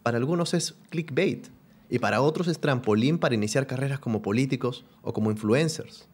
para 0.04 0.18
algunos 0.18 0.54
es 0.54 0.76
clickbait 0.90 1.48
y 1.90 2.00
para 2.00 2.22
otros 2.22 2.48
es 2.48 2.60
trampolín 2.60 3.18
para 3.18 3.36
iniciar 3.36 3.68
carreras 3.68 4.00
como 4.00 4.22
políticos 4.22 4.86
o 5.02 5.14
como 5.14 5.32
influencers. 5.32 6.08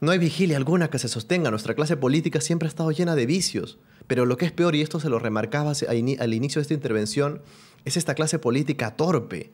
No 0.00 0.10
hay 0.10 0.18
vigilia 0.18 0.56
alguna 0.56 0.90
que 0.90 0.98
se 0.98 1.06
sostenga. 1.06 1.50
Nuestra 1.50 1.74
clase 1.74 1.96
política 1.96 2.40
siempre 2.40 2.66
ha 2.66 2.70
estado 2.70 2.90
llena 2.90 3.14
de 3.14 3.24
vicios. 3.24 3.78
Pero 4.08 4.26
lo 4.26 4.36
que 4.36 4.46
es 4.46 4.50
peor, 4.50 4.74
y 4.74 4.82
esto 4.82 4.98
se 4.98 5.08
lo 5.08 5.20
remarcaba 5.20 5.72
al 5.88 6.34
inicio 6.34 6.58
de 6.58 6.62
esta 6.62 6.74
intervención, 6.74 7.40
es 7.84 7.96
esta 7.96 8.16
clase 8.16 8.40
política 8.40 8.96
torpe, 8.96 9.52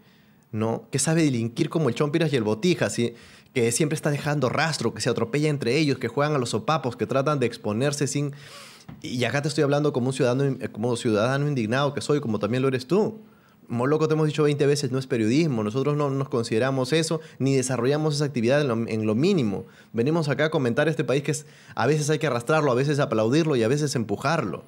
¿no? 0.53 0.89
Que 0.91 0.99
sabe 0.99 1.23
delinquir 1.23 1.69
como 1.69 1.89
el 1.89 1.95
Chompiras 1.95 2.33
y 2.33 2.37
el 2.37 2.43
Botija, 2.43 2.89
que 3.55 3.73
siempre 3.73 3.97
está 3.97 4.11
dejando 4.11 4.49
rastro, 4.49 4.95
que 4.95 5.01
se 5.01 5.11
atropella 5.11 5.49
entre 5.49 5.77
ellos, 5.77 5.99
que 5.99 6.09
juegan 6.09 6.35
a 6.35 6.39
los 6.39 6.51
sopapos, 6.51 6.97
que 6.97 7.07
tratan 7.07 7.39
de 7.39 7.47
exponerse 7.47 8.07
sin... 8.07 8.33
Y 9.03 9.23
acá 9.25 9.43
te 9.43 9.49
estoy 9.49 9.65
hablando 9.65 9.93
como 9.93 10.09
un 10.09 10.13
ciudadano, 10.15 10.57
como 10.73 10.97
ciudadano 10.97 11.47
indignado 11.47 11.93
que 11.93 12.01
soy, 12.01 12.21
como 12.21 12.39
también 12.39 12.63
lo 12.63 12.69
eres 12.69 12.87
tú. 12.87 13.21
Moloco, 13.69 14.09
te 14.09 14.15
hemos 14.15 14.27
dicho 14.27 14.45
20 14.45 14.67
veces, 14.67 14.91
no 14.91 14.99
es 14.99 15.07
periodismo. 15.07 15.63
Nosotros 15.63 15.95
no 15.95 16.09
nos 16.09 16.31
consideramos 16.31 16.95
eso, 16.95 17.21
ni 17.39 17.55
desarrollamos 17.55 18.15
esa 18.15 18.25
actividad 18.25 18.63
en 18.63 19.07
lo, 19.07 19.15
mínimo. 19.15 19.67
Venimos 19.93 20.31
acá 20.31 20.47
a 20.47 20.51
comentar 20.51 20.89
este 20.89 21.05
país 21.05 21.23
que 21.23 21.37
a 21.75 21.87
veces 21.87 22.09
hay 22.09 22.19
que 22.19 22.27
arrastrarlo, 22.27 22.73
a 22.73 22.75
veces 22.75 22.99
aplaudirlo 22.99 23.57
y 23.57 23.63
a 23.63 23.69
veces 23.69 23.95
empujarlo. 23.95 24.65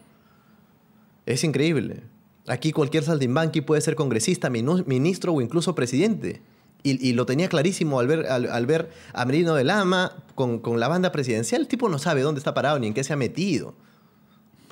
Es 1.25 1.45
increíble. 1.45 2.03
Aquí 2.47 2.73
cualquier 2.73 3.05
saldimbanqui 3.05 3.61
puede 3.61 3.81
ser 3.81 3.95
congresista, 3.95 4.51
ministro 4.51 5.33
o 5.33 5.41
incluso 5.41 5.75
presidente. 5.75 6.43
Y, 6.83 7.13
lo 7.13 7.27
tenía 7.27 7.49
clarísimo 7.49 8.01
al 8.01 8.07
ver, 8.07 8.27
al, 8.27 8.67
ver 8.67 8.89
a 9.13 9.27
Merino 9.27 9.55
de 9.55 9.65
Lama 9.65 10.25
con, 10.35 10.61
con, 10.61 10.81
la 10.81 10.89
banda 10.89 11.13
presidencial. 11.13 11.61
El 11.61 11.69
tipo 11.69 11.91
no 11.91 11.99
sabe 11.99 12.23
dónde 12.23 12.39
está 12.39 12.55
parado 12.55 12.79
ni 12.79 12.87
en 12.87 12.95
qué 12.95 13.05
se 13.05 13.13
ha 13.13 13.17
metido. 13.17 13.75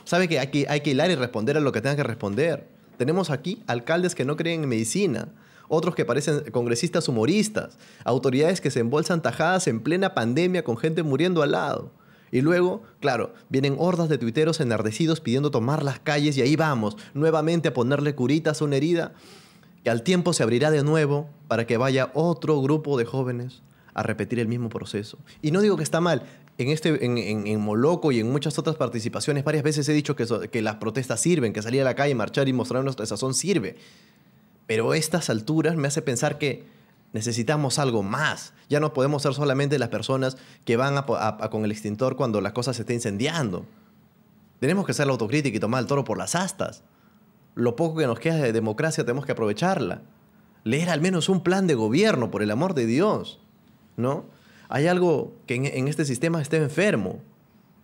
Sabe 0.05 0.27
que 0.27 0.39
hay 0.39 0.47
que, 0.47 0.67
hay 0.71 0.81
que 0.81 0.93
hilar 0.93 1.11
y 1.11 1.17
responder 1.17 1.59
a 1.59 1.61
lo 1.61 1.71
que 1.71 1.83
tenga 1.83 1.97
que 1.97 2.03
responder. 2.03 2.67
Tenemos 2.97 3.29
aquí 3.29 3.63
alcaldes 3.67 4.15
que 4.15 4.25
no 4.25 4.37
creen 4.37 4.63
en 4.63 4.69
medicina, 4.71 5.29
otros 5.69 5.95
que 5.95 6.07
parecen 6.07 6.51
congresistas 6.51 7.09
humoristas, 7.09 7.77
autoridades 8.05 8.63
que 8.63 8.71
se 8.71 8.81
embolsan 8.81 9.21
tajadas 9.21 9.69
en 9.69 9.81
plena 9.81 10.15
pandemia 10.15 10.65
con 10.65 10.79
gente 10.79 11.03
muriendo 11.03 11.43
al 11.43 11.53
lado. 11.53 11.93
Y 12.31 12.41
luego, 12.41 12.83
claro, 13.01 13.33
vienen 13.49 13.77
hordas 13.79 14.09
de 14.09 14.19
tuiteros 14.19 14.61
enardecidos 14.61 15.21
pidiendo 15.21 15.51
tomar 15.51 15.83
las 15.83 15.99
calles 16.01 16.37
y 16.37 16.43
ahí 16.43 16.57
vamos, 16.57 16.97
nuevamente 17.15 17.69
a 17.69 17.75
ponerle 17.75 18.15
curitas 18.15 18.61
a 18.61 18.65
una 18.65 18.77
herida 18.77 19.13
que 19.83 19.91
al 19.91 20.03
tiempo 20.03 20.33
se 20.33 20.43
abrirá 20.43 20.71
de 20.71 20.83
nuevo 20.83 21.29
para 21.47 21.67
que 21.67 21.77
vaya 21.77 22.11
otro 22.15 22.61
grupo 22.61 22.99
de 22.99 23.05
jóvenes 23.05 23.63
a 23.95 24.03
repetir 24.03 24.39
el 24.39 24.49
mismo 24.49 24.69
proceso. 24.69 25.19
Y 25.43 25.51
no 25.51 25.61
digo 25.61 25.77
que 25.77 25.83
está 25.83 26.01
mal, 26.01 26.23
en, 26.59 26.69
este, 26.69 27.05
en, 27.05 27.61
Moloco 27.61 28.13
y 28.13 28.21
en 28.21 28.31
muchas 28.31 28.59
otras 28.59 28.77
participaciones 28.77 29.45
varias 29.45 29.63
veces 29.63 29.89
he 29.89 29.93
dicho 29.93 30.17
que, 30.17 30.63
las 30.63 30.75
protestas 30.77 31.21
sirven, 31.21 31.53
que 31.53 31.63
salir 31.63 31.81
a 31.83 31.85
la 31.85 31.95
calle, 31.95 32.15
marchar 32.15 32.49
y 32.49 32.53
mostrar 32.53 32.83
nuestra 32.83 33.07
sazón 33.07 33.33
sirve. 33.33 33.77
Pero 34.67 34.93
estas 34.93 35.31
alturas 35.31 35.77
me 35.77 35.89
hace 35.89 36.03
pensar 36.03 36.37
que 36.39 36.65
necesitamos 37.13 37.79
algo 37.79 38.03
más. 38.03 38.53
Ya 38.69 38.81
no 38.81 38.93
podemos 38.93 39.23
ser 39.23 39.35
solamente 39.35 39.79
las 39.79 39.89
personas 39.89 40.37
que 40.65 40.77
van 40.77 41.03
con 41.51 41.65
el 41.65 41.73
extintor 41.73 42.17
cuando 42.17 42.41
la 42.41 42.53
cosa 42.53 42.73
se 42.75 42.83
está 42.83 42.93
incendiando. 42.93 43.67
Tenemos 44.61 44.85
que 44.87 44.93
hacer 44.93 45.07
la 45.07 45.13
autocrítica 45.13 45.57
y 45.57 45.61
tomar 45.61 45.81
el 45.81 45.87
toro 45.87 46.05
por 46.05 46.19
las 46.19 46.35
astas. 46.35 46.83
Lo 47.55 47.77
poco 47.77 47.99
que 47.99 48.07
nos 48.07 48.19
queda 48.19 48.37
de 48.37 48.53
democracia 48.53 49.05
tenemos 49.05 49.27
que 49.27 49.33
aprovecharla. 49.33 50.03
Leer 50.65 50.91
al 50.91 51.01
menos 51.01 51.29
un 51.29 51.43
plan 51.43 51.67
de 51.67 51.75
gobierno, 51.75 52.31
por 52.31 52.43
el 52.43 52.51
amor 52.51 52.75
de 52.75 52.87
Dios. 52.87 53.41
¿No? 53.97 54.25
hay 54.69 54.87
algo 54.87 55.33
que 55.47 55.55
en, 55.55 55.89
este 55.89 56.05
sistema 56.05 56.43
está 56.43 56.59
enfermo, 56.59 57.21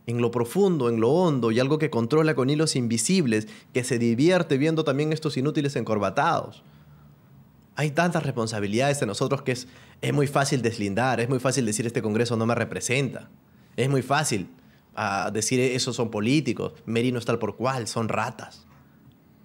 en 0.06 0.20
lo 0.20 0.30
profundo, 0.30 0.90
en 0.90 1.00
lo 1.00 1.10
hondo, 1.10 1.50
y 1.50 1.58
algo 1.58 1.78
que 1.78 1.88
controla 1.88 2.34
con 2.34 2.50
hilos 2.50 2.76
invisibles, 2.76 3.48
que 3.72 3.84
se 3.84 3.98
divierte 3.98 4.58
viendo 4.58 4.84
también 4.84 5.12
estos 5.12 5.36
inútiles 5.36 5.76
encorbatados. 5.76 6.62
Hay 7.76 7.90
tantas 7.90 8.22
responsabilidades 8.22 9.02
en 9.02 9.08
nosotros 9.08 9.42
que 9.42 9.52
es, 9.52 9.66
es 10.00 10.12
muy 10.12 10.26
fácil 10.26 10.62
deslindar, 10.62 11.20
es 11.20 11.28
muy 11.28 11.40
fácil 11.40 11.66
decir 11.66 11.86
este 11.86 12.02
Congreso 12.02 12.36
no 12.36 12.46
me 12.46 12.54
representa, 12.54 13.28
es 13.76 13.88
muy 13.88 14.02
fácil 14.02 14.48
ah, 14.94 15.30
decir 15.32 15.58
esos 15.60 15.96
son 15.96 16.10
políticos, 16.10 16.74
Merino 16.86 17.18
es 17.18 17.24
tal 17.24 17.38
por 17.38 17.56
cual, 17.56 17.88
son 17.88 18.08
ratas. 18.08 18.66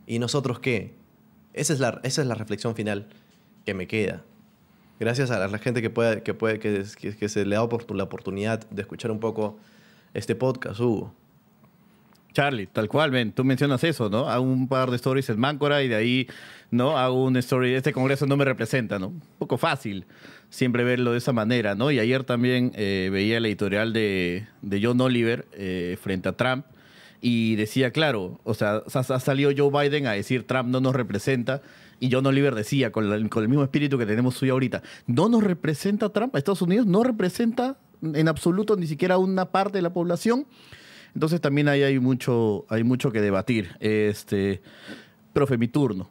¿Y 0.05 0.19
nosotros 0.19 0.59
qué? 0.59 0.95
Esa 1.53 1.73
es 1.73 1.79
la, 1.79 1.99
esa 2.03 2.21
es 2.21 2.27
la 2.27 2.35
reflexión 2.35 2.75
final 2.75 3.09
que 3.65 3.73
me 3.73 3.87
queda. 3.87 4.23
Gracias 4.99 5.31
a 5.31 5.47
la 5.47 5.57
gente 5.59 5.81
que, 5.81 5.89
puede, 5.89 6.23
que, 6.23 6.33
puede, 6.33 6.59
se 6.85 7.45
le 7.45 7.55
da 7.55 7.67
la 7.89 8.03
oportunidad 8.03 8.69
de 8.69 8.81
escuchar 8.81 9.11
un 9.11 9.19
poco 9.19 9.57
este 10.13 10.35
podcast, 10.35 10.79
Hugo. 10.79 11.13
Charlie, 12.33 12.67
tal 12.67 12.87
cual, 12.87 13.11
ven, 13.11 13.31
tú 13.31 13.43
mencionas 13.43 13.83
eso, 13.83 14.09
¿no? 14.09 14.29
Hago 14.29 14.43
un 14.43 14.67
par 14.67 14.89
de 14.89 14.95
stories 14.97 15.29
en 15.29 15.39
Máncora 15.39 15.81
y 15.83 15.87
de 15.87 15.95
ahí, 15.95 16.27
¿no? 16.71 16.97
Hago 16.97 17.23
un 17.23 17.37
story, 17.37 17.73
este 17.73 17.91
congreso 17.91 18.27
no 18.27 18.37
me 18.37 18.45
representa, 18.45 18.99
¿no? 18.99 19.07
Un 19.07 19.21
poco 19.39 19.57
fácil 19.57 20.05
siempre 20.49 20.83
verlo 20.83 21.11
de 21.11 21.19
esa 21.19 21.33
manera, 21.33 21.75
¿no? 21.75 21.91
Y 21.91 21.99
ayer 21.99 22.23
también 22.23 22.71
eh, 22.75 23.09
veía 23.11 23.37
el 23.37 23.45
editorial 23.45 23.93
de, 23.93 24.47
John 24.81 24.99
Oliver 25.01 25.47
eh, 25.53 25.97
frente 26.01 26.29
a 26.29 26.33
Trump 26.33 26.65
y 27.21 27.55
decía, 27.55 27.91
claro, 27.91 28.39
o 28.43 28.53
sea, 28.53 28.83
ha 28.93 29.19
salido 29.19 29.51
Joe 29.55 29.69
Biden 29.71 30.07
a 30.07 30.13
decir 30.13 30.47
Trump 30.47 30.69
no 30.69 30.79
nos 30.79 30.95
representa 30.95 31.61
y 31.99 32.09
John 32.11 32.25
Oliver 32.25 32.55
decía, 32.55 32.91
con, 32.91 33.11
el 33.11 33.47
mismo 33.47 33.63
espíritu 33.63 33.97
que 33.97 34.05
tenemos 34.05 34.41
hoy 34.41 34.49
ahorita, 34.49 34.81
no 35.05 35.27
nos 35.29 35.43
representa 35.43 36.09
Trump, 36.09 36.35
Estados 36.35 36.61
Unidos 36.61 36.85
no 36.85 37.03
representa 37.03 37.77
en 38.01 38.27
absoluto 38.27 38.77
ni 38.77 38.87
siquiera 38.87 39.17
una 39.17 39.51
parte 39.51 39.79
de 39.79 39.81
la 39.81 39.91
población. 39.91 40.45
Entonces 41.13 41.41
también 41.41 41.67
ahí 41.67 41.83
hay 41.83 41.99
mucho, 41.99 42.65
hay 42.69 42.83
mucho 42.83 43.11
que 43.11 43.21
debatir. 43.21 43.75
Este, 43.79 44.61
profe, 45.33 45.57
mi 45.57 45.67
turno. 45.67 46.09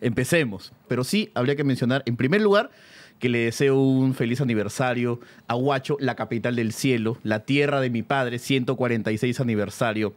Empecemos. 0.00 0.72
Pero 0.88 1.04
sí, 1.04 1.30
habría 1.34 1.56
que 1.56 1.64
mencionar, 1.64 2.02
en 2.06 2.16
primer 2.16 2.40
lugar, 2.40 2.70
que 3.18 3.28
le 3.28 3.40
deseo 3.40 3.78
un 3.78 4.14
feliz 4.14 4.40
aniversario 4.40 5.20
a 5.46 5.54
Huacho, 5.54 5.96
la 6.00 6.16
capital 6.16 6.56
del 6.56 6.72
cielo, 6.72 7.18
la 7.22 7.44
tierra 7.44 7.80
de 7.80 7.90
mi 7.90 8.02
padre, 8.02 8.38
146 8.38 9.40
aniversario. 9.40 10.14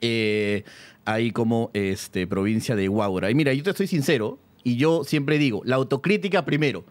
Eh, 0.00 0.64
ahí 1.04 1.30
como 1.30 1.70
este, 1.74 2.26
provincia 2.26 2.76
de 2.76 2.88
Huaura. 2.88 3.30
Y 3.30 3.34
mira, 3.34 3.52
yo 3.52 3.62
te 3.62 3.70
estoy 3.70 3.86
sincero, 3.86 4.38
y 4.64 4.76
yo 4.76 5.04
siempre 5.04 5.38
digo, 5.38 5.62
la 5.64 5.76
autocrítica 5.76 6.44
primero. 6.44 6.84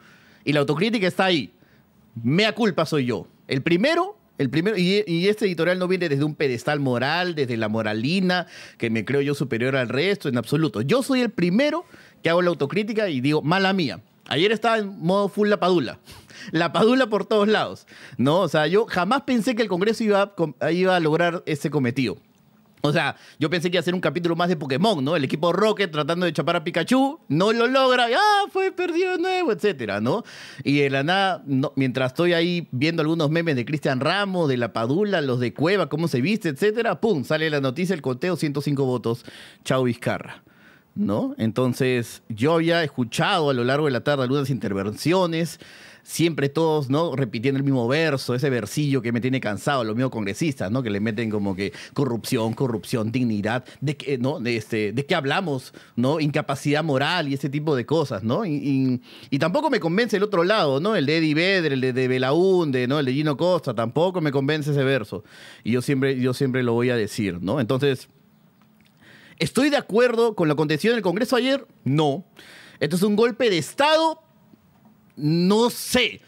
Y 0.45 0.53
la 0.53 0.61
autocrítica 0.61 1.07
está 1.07 1.25
ahí. 1.25 1.51
Mea 2.21 2.53
culpa 2.53 2.85
soy 2.85 3.05
yo. 3.05 3.27
El 3.47 3.61
primero, 3.61 4.17
el 4.37 4.49
primero, 4.49 4.77
y, 4.77 5.27
este 5.27 5.45
editorial 5.45 5.77
no 5.77 5.87
viene 5.87 6.09
desde 6.09 6.23
un 6.23 6.35
pedestal 6.35 6.79
moral, 6.79 7.35
desde 7.35 7.55
la 7.55 7.69
moralina, 7.69 8.47
que 8.77 8.89
me 8.89 9.05
creo 9.05 9.21
yo 9.21 9.35
superior 9.35 9.75
al 9.75 9.89
resto, 9.89 10.27
en 10.27 10.37
absoluto. 10.37 10.81
Yo 10.81 11.03
soy 11.03 11.21
el 11.21 11.29
primero 11.29 11.85
que 12.23 12.29
hago 12.29 12.41
la 12.41 12.49
autocrítica 12.49 13.09
y 13.09 13.21
digo, 13.21 13.41
mala 13.41 13.73
mía. 13.73 14.01
Ayer 14.27 14.51
estaba 14.51 14.77
en 14.79 14.99
modo 14.99 15.27
full 15.27 15.49
la 15.49 15.59
padula. 15.59 15.99
La 16.51 16.71
padula 16.73 17.07
por 17.07 17.25
todos 17.25 17.47
lados. 17.47 17.85
¿no? 18.17 18.39
O 18.39 18.47
sea, 18.47 18.67
yo 18.67 18.85
jamás 18.85 19.21
pensé 19.23 19.55
que 19.55 19.61
el 19.61 19.67
Congreso 19.67 20.03
iba 20.03 20.33
iba 20.71 20.95
a 20.95 20.99
lograr 20.99 21.43
ese 21.45 21.69
cometido. 21.69 22.17
O 22.85 22.91
sea, 22.91 23.15
yo 23.39 23.49
pensé 23.49 23.71
que 23.71 23.77
iba 23.77 23.79
a 23.79 23.83
ser 23.83 23.95
un 23.95 24.01
capítulo 24.01 24.35
más 24.35 24.49
de 24.49 24.57
Pokémon, 24.57 25.01
¿no? 25.01 25.15
El 25.15 25.23
equipo 25.23 25.53
Rocket 25.53 25.89
tratando 25.89 26.25
de 26.25 26.33
chapar 26.33 26.57
a 26.57 26.65
Pikachu, 26.65 27.17
no 27.29 27.53
lo 27.53 27.65
logra, 27.67 28.07
ah, 28.13 28.43
fue 28.51 28.73
perdido 28.73 29.13
de 29.13 29.19
nuevo, 29.19 29.53
etcétera, 29.53 30.01
¿no? 30.01 30.25
Y 30.65 30.79
de 30.79 30.89
la 30.89 31.01
nada, 31.01 31.45
mientras 31.77 32.11
estoy 32.11 32.33
ahí 32.33 32.67
viendo 32.71 33.01
algunos 33.01 33.29
memes 33.29 33.55
de 33.55 33.63
Cristian 33.63 34.01
Ramos, 34.01 34.49
de 34.49 34.57
La 34.57 34.73
Padula, 34.73 35.21
los 35.21 35.39
de 35.39 35.53
Cueva, 35.53 35.87
cómo 35.87 36.09
se 36.09 36.19
viste, 36.19 36.49
etcétera, 36.49 36.99
pum, 36.99 37.23
sale 37.23 37.49
la 37.49 37.61
noticia, 37.61 37.95
el 37.95 38.01
conteo, 38.01 38.35
105 38.35 38.83
votos, 38.83 39.23
chao 39.63 39.83
Vizcarra. 39.83 40.43
¿No? 40.93 41.33
Entonces, 41.37 42.21
yo 42.27 42.53
había 42.53 42.83
escuchado 42.83 43.49
a 43.49 43.53
lo 43.53 43.63
largo 43.63 43.85
de 43.85 43.93
la 43.93 44.03
tarde 44.03 44.23
algunas 44.23 44.49
intervenciones 44.49 45.59
siempre 46.03 46.49
todos, 46.49 46.89
¿no? 46.89 47.15
Repitiendo 47.15 47.57
el 47.57 47.63
mismo 47.63 47.87
verso, 47.87 48.35
ese 48.35 48.49
versillo 48.49 49.01
que 49.01 49.11
me 49.11 49.21
tiene 49.21 49.39
cansado, 49.39 49.83
los 49.83 49.95
mismos 49.95 50.11
congresistas, 50.11 50.69
¿no? 50.69 50.83
Que 50.83 50.89
le 50.89 50.99
meten 50.99 51.29
como 51.29 51.55
que 51.55 51.71
corrupción, 51.93 52.53
corrupción, 52.53 53.11
dignidad, 53.11 53.63
de 53.81 53.95
qué, 53.95 54.17
¿no? 54.17 54.39
De, 54.39 54.57
este, 54.57 54.91
de 54.91 55.05
qué 55.05 55.15
hablamos, 55.15 55.73
¿no? 55.95 56.19
Incapacidad 56.19 56.83
moral 56.83 57.29
y 57.29 57.33
ese 57.33 57.49
tipo 57.49 57.75
de 57.75 57.85
cosas, 57.85 58.23
¿no? 58.23 58.45
Y, 58.45 59.01
tampoco 59.39 59.69
me 59.69 59.79
convence 59.79 60.15
el 60.15 60.23
otro 60.23 60.43
lado, 60.43 60.79
¿no? 60.79 60.95
El 60.95 61.05
de 61.05 61.17
Eddie 61.17 61.33
Vedder, 61.33 61.73
el 61.73 61.81
de, 61.81 61.93
de 61.93 62.07
Belaunde, 62.07 62.87
¿no? 62.87 62.99
El 62.99 63.05
de 63.05 63.13
Gino 63.13 63.35
Costa, 63.35 63.73
tampoco 63.73 64.21
me 64.21 64.31
convence 64.31 64.71
ese 64.71 64.83
verso. 64.83 65.23
Y 65.63 65.71
yo 65.71 65.81
siempre, 65.81 66.19
yo 66.19 66.33
siempre 66.33 66.63
lo 66.63 66.73
voy 66.73 66.89
a 66.89 66.95
decir, 66.95 67.41
¿no? 67.41 67.59
Entonces, 67.59 68.09
¿estoy 69.39 69.69
de 69.69 69.77
acuerdo 69.77 70.35
con 70.35 70.47
lo 70.47 70.53
acontecido 70.53 70.93
en 70.93 70.97
el 70.97 71.03
Congreso 71.03 71.35
ayer? 71.35 71.65
No. 71.83 72.25
Esto 72.79 72.95
es 72.95 73.03
un 73.03 73.15
golpe 73.15 73.49
de 73.49 73.57
Estado 73.57 74.22
no 75.15 75.69
sé. 75.69 76.21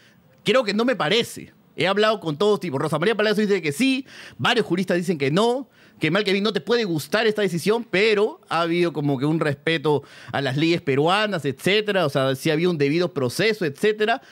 Creo 0.44 0.64
que 0.64 0.74
no 0.74 0.84
me 0.84 0.96
parece. 0.96 1.52
He 1.76 1.86
hablado 1.86 2.20
con 2.20 2.38
todos, 2.38 2.58
tipo, 2.58 2.78
Rosa 2.78 2.98
María 2.98 3.14
Palacio 3.14 3.46
dice 3.46 3.60
que 3.60 3.70
sí, 3.70 4.06
varios 4.38 4.64
juristas 4.64 4.96
dicen 4.96 5.18
que 5.18 5.30
no, 5.30 5.68
que 6.00 6.10
mal 6.10 6.24
que 6.24 6.32
bien 6.32 6.44
no 6.44 6.52
te 6.52 6.62
puede 6.62 6.84
gustar 6.84 7.26
esta 7.26 7.42
decisión, 7.42 7.86
pero 7.88 8.40
ha 8.48 8.62
habido 8.62 8.92
como 8.94 9.18
que 9.18 9.26
un 9.26 9.40
respeto 9.40 10.02
a 10.32 10.40
las 10.40 10.56
leyes 10.56 10.80
peruanas, 10.80 11.44
etcétera, 11.44 12.06
o 12.06 12.08
sea, 12.08 12.34
si 12.34 12.50
ha 12.50 12.54
un 12.68 12.78
debido 12.78 13.12
proceso, 13.12 13.64
etcétera. 13.66 14.22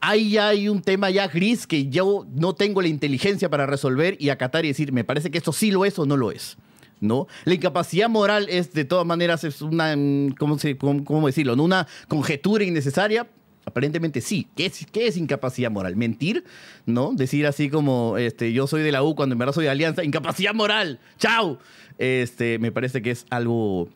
ahí 0.00 0.36
hay 0.36 0.68
un 0.68 0.80
tema 0.80 1.10
ya 1.10 1.26
gris 1.26 1.66
que 1.66 1.88
yo 1.88 2.26
no 2.34 2.54
tengo 2.54 2.80
la 2.82 2.88
inteligencia 2.88 3.50
para 3.50 3.66
resolver 3.66 4.16
y 4.20 4.28
acatar 4.28 4.64
y 4.64 4.68
decir, 4.68 4.92
me 4.92 5.04
parece 5.04 5.30
que 5.30 5.38
esto 5.38 5.52
sí 5.52 5.72
lo 5.72 5.84
es 5.84 5.98
o 5.98 6.06
no 6.06 6.16
lo 6.16 6.30
es. 6.30 6.56
¿No? 7.00 7.26
La 7.44 7.54
incapacidad 7.54 8.08
moral 8.08 8.46
es, 8.48 8.72
de 8.74 8.84
todas 8.84 9.04
maneras, 9.04 9.42
es 9.42 9.60
una, 9.60 9.96
mm, 9.96 10.36
¿cómo, 10.38 10.56
se, 10.56 10.76
cómo, 10.76 11.04
cómo 11.04 11.26
decirlo? 11.26 11.56
¿no? 11.56 11.64
Una 11.64 11.88
conjetura 12.06 12.62
innecesaria, 12.62 13.26
Aparentemente 13.64 14.20
sí. 14.20 14.48
¿Qué 14.56 14.66
es, 14.66 14.86
¿Qué 14.90 15.06
es, 15.06 15.16
incapacidad 15.16 15.70
moral? 15.70 15.96
¿Mentir? 15.96 16.44
¿No? 16.86 17.12
Decir 17.12 17.46
así 17.46 17.70
como 17.70 18.16
este, 18.18 18.52
yo 18.52 18.66
soy 18.66 18.82
de 18.82 18.92
la 18.92 19.02
U 19.02 19.14
cuando 19.14 19.34
en 19.34 19.38
verdad 19.38 19.54
soy 19.54 19.64
de 19.64 19.70
Alianza. 19.70 20.04
¡Incapacidad 20.04 20.54
moral! 20.54 20.98
¡Chao! 21.18 21.58
Este, 21.98 22.58
me 22.58 22.72
parece 22.72 23.02
que 23.02 23.12
es 23.12 23.26
algo, 23.30 23.88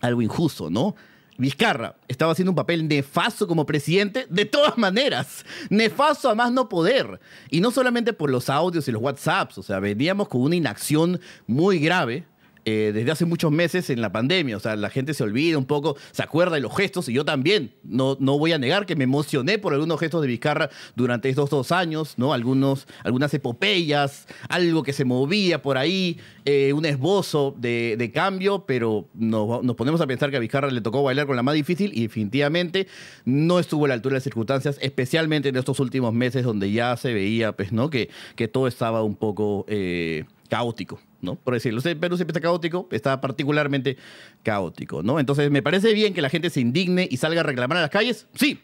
algo 0.00 0.22
injusto, 0.22 0.70
¿no? 0.70 0.96
Vizcarra 1.38 1.96
estaba 2.08 2.32
haciendo 2.32 2.52
un 2.52 2.56
papel 2.56 2.88
nefasto 2.88 3.46
como 3.46 3.66
presidente, 3.66 4.26
de 4.28 4.44
todas 4.44 4.76
maneras. 4.78 5.44
Nefasto 5.70 6.30
a 6.30 6.34
más 6.34 6.50
no 6.50 6.68
poder. 6.68 7.20
Y 7.50 7.60
no 7.60 7.70
solamente 7.70 8.12
por 8.12 8.30
los 8.30 8.48
audios 8.48 8.88
y 8.88 8.92
los 8.92 9.02
WhatsApps. 9.02 9.58
O 9.58 9.62
sea, 9.62 9.78
veníamos 9.78 10.28
con 10.28 10.40
una 10.40 10.56
inacción 10.56 11.20
muy 11.46 11.78
grave 11.78 12.24
eh, 12.68 12.90
desde 12.92 13.12
hace 13.12 13.24
muchos 13.26 13.52
meses 13.52 13.90
en 13.90 14.00
la 14.00 14.10
pandemia. 14.10 14.56
O 14.56 14.60
sea, 14.60 14.74
la 14.74 14.90
gente 14.90 15.14
se 15.14 15.22
olvida 15.22 15.56
un 15.56 15.66
poco, 15.66 15.96
se 16.10 16.24
acuerda 16.24 16.56
de 16.56 16.60
los 16.60 16.76
gestos 16.76 17.08
y 17.08 17.12
yo 17.12 17.24
también. 17.24 17.72
No, 17.84 18.16
no 18.18 18.40
voy 18.40 18.52
a 18.52 18.58
negar 18.58 18.86
que 18.86 18.96
me 18.96 19.04
emocioné 19.04 19.60
por 19.60 19.72
algunos 19.72 20.00
gestos 20.00 20.20
de 20.20 20.26
Vizcarra 20.26 20.68
durante 20.96 21.28
estos 21.28 21.48
dos 21.48 21.70
años, 21.70 22.14
¿no? 22.16 22.32
Algunos, 22.32 22.88
algunas 23.04 23.32
epopeyas, 23.32 24.26
algo 24.48 24.82
que 24.82 24.92
se 24.92 25.04
movía 25.04 25.62
por 25.62 25.78
ahí, 25.78 26.18
eh, 26.44 26.72
un 26.72 26.84
esbozo 26.86 27.54
de, 27.56 28.10
cambio, 28.12 28.64
pero 28.66 29.06
nos, 29.14 29.62
nos, 29.62 29.76
ponemos 29.76 30.00
a 30.00 30.08
pensar 30.08 30.32
que 30.32 30.36
a 30.36 30.40
Vizcarra 30.40 30.68
le 30.68 30.80
tocó 30.80 31.04
bailar 31.04 31.28
con 31.28 31.36
la 31.36 31.44
más 31.44 31.54
difícil 31.54 31.92
y 31.94 32.02
definitivamente 32.02 32.88
no 33.24 33.60
estuvo 33.60 33.84
a 33.84 33.88
la 33.88 33.94
altura 33.94 34.14
de 34.14 34.16
las 34.16 34.24
circunstancias, 34.24 34.76
especialmente 34.80 35.50
en 35.50 35.56
estos 35.56 35.78
últimos 35.78 36.12
meses 36.12 36.42
donde 36.42 36.72
ya 36.72 36.96
se 36.96 37.14
veía, 37.14 37.52
pues, 37.52 37.70
¿no? 37.70 37.90
Que, 37.90 38.10
que 38.34 38.48
todo 38.48 38.66
estaba 38.66 39.04
un 39.04 39.14
poco 39.14 39.64
eh, 39.68 40.24
caótico. 40.48 40.98
¿No? 41.20 41.36
Por 41.36 41.54
decirlo. 41.54 41.80
Perú 41.82 42.16
siempre 42.16 42.32
está 42.32 42.40
caótico, 42.40 42.88
está 42.90 43.20
particularmente 43.20 43.96
caótico, 44.42 45.02
¿no? 45.02 45.18
Entonces, 45.18 45.50
¿me 45.50 45.62
parece 45.62 45.92
bien 45.94 46.14
que 46.14 46.22
la 46.22 46.30
gente 46.30 46.50
se 46.50 46.60
indigne 46.60 47.08
y 47.10 47.16
salga 47.16 47.40
a 47.40 47.44
reclamar 47.44 47.78
a 47.78 47.82
las 47.82 47.90
calles? 47.90 48.26
Sí. 48.34 48.62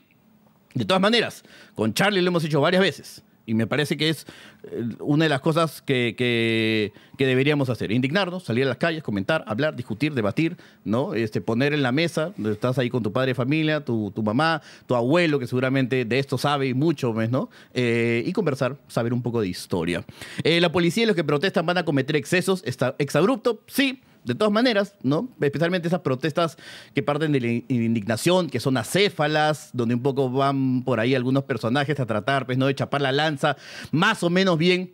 De 0.75 0.85
todas 0.85 1.03
maneras, 1.03 1.45
con 1.75 1.93
Charlie 1.93 2.23
lo 2.23 2.29
hemos 2.29 2.45
hecho 2.45 2.61
varias 2.61 2.83
veces. 2.83 3.23
Y 3.47 3.55
me 3.55 3.67
parece 3.67 3.97
que 3.97 4.09
es 4.09 4.27
eh, 4.65 4.85
una 5.01 5.25
de 5.25 5.29
las 5.29 5.41
cosas 5.41 5.83
que, 5.83 6.15
que, 6.17 6.93
deberíamos 7.19 7.71
hacer. 7.71 7.93
Indignarnos, 7.93 8.43
salir 8.43 8.65
a 8.65 8.69
las 8.69 8.79
calles, 8.79 9.03
comentar, 9.03 9.45
hablar, 9.47 9.77
discutir, 9.77 10.13
debatir, 10.13 10.57
¿no? 10.85 11.15
Este, 11.15 11.41
poner 11.41 11.73
en 11.73 11.83
la 11.83 11.93
mesa, 11.93 12.33
estás 12.45 12.79
ahí 12.79 12.91
con 12.91 13.03
tu 13.03 13.13
padre 13.13 13.35
familia, 13.35 13.85
tu, 13.85 14.11
tu 14.11 14.25
mamá, 14.25 14.61
tu 14.87 14.97
abuelo, 14.97 15.39
que 15.39 15.47
seguramente 15.47 16.05
de 16.05 16.19
esto 16.19 16.37
sabe 16.37 16.75
mucho, 16.75 17.15
¿no? 17.31 17.49
Eh, 17.75 18.25
y 18.27 18.33
conversar, 18.33 18.77
saber 18.89 19.13
un 19.13 19.23
poco 19.23 19.41
de 19.41 19.49
historia. 19.49 20.05
Eh, 20.43 20.61
la 20.61 20.73
policía 20.73 21.05
y 21.05 21.07
los 21.07 21.15
que 21.15 21.23
protestan 21.23 21.65
van 21.65 21.79
a 21.79 21.85
cometer 21.85 22.17
excesos, 22.17 22.63
está 22.67 22.97
exabrupto, 22.99 23.63
sí 23.69 24.01
de 24.25 24.35
todas 24.35 24.53
maneras, 24.53 24.95
¿no? 25.03 25.29
Especialmente 25.41 25.89
esas 25.89 26.01
protestas 26.01 26.57
que 26.95 27.03
parten 27.03 27.33
de 27.33 27.41
la 27.41 27.49
indignación, 27.49 28.49
que 28.49 28.61
son 28.61 28.77
acéfalas, 28.77 29.71
donde 29.73 29.95
un 29.95 30.03
poco 30.03 30.31
van 30.31 30.83
por 30.85 31.01
ahí 31.01 31.15
algunos 31.15 31.45
personajes 31.45 31.99
a 31.99 32.07
tratar, 32.07 32.47
pues, 32.47 32.59
¿no? 32.59 32.67
De 32.67 32.75
chapar 32.75 33.01
la 33.01 33.13
lanza, 33.13 33.57
más 33.91 34.23
o 34.23 34.31
menos 34.31 34.59
bien. 34.59 34.93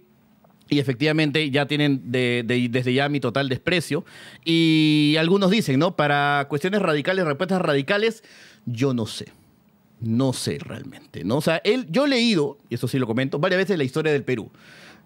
Y 0.70 0.80
efectivamente 0.80 1.50
ya 1.50 1.66
tienen 1.66 2.02
desde 2.10 2.92
ya 2.92 3.08
mi 3.08 3.20
total 3.20 3.48
desprecio. 3.48 4.04
Y 4.44 5.16
algunos 5.18 5.50
dicen, 5.50 5.78
¿no? 5.78 5.96
Para 5.96 6.46
cuestiones 6.48 6.82
radicales, 6.82 7.24
respuestas 7.24 7.60
radicales, 7.62 8.22
yo 8.66 8.92
no 8.92 9.06
sé. 9.06 9.32
No 10.00 10.32
sé 10.32 10.58
realmente, 10.60 11.24
¿no? 11.24 11.38
O 11.38 11.40
sea, 11.40 11.56
él, 11.64 11.86
yo 11.90 12.04
he 12.04 12.08
leído, 12.08 12.58
y 12.68 12.76
eso 12.76 12.86
sí 12.86 12.98
lo 12.98 13.06
comento, 13.06 13.38
varias 13.38 13.58
veces 13.58 13.78
la 13.78 13.84
historia 13.84 14.12
del 14.12 14.24
Perú. 14.24 14.52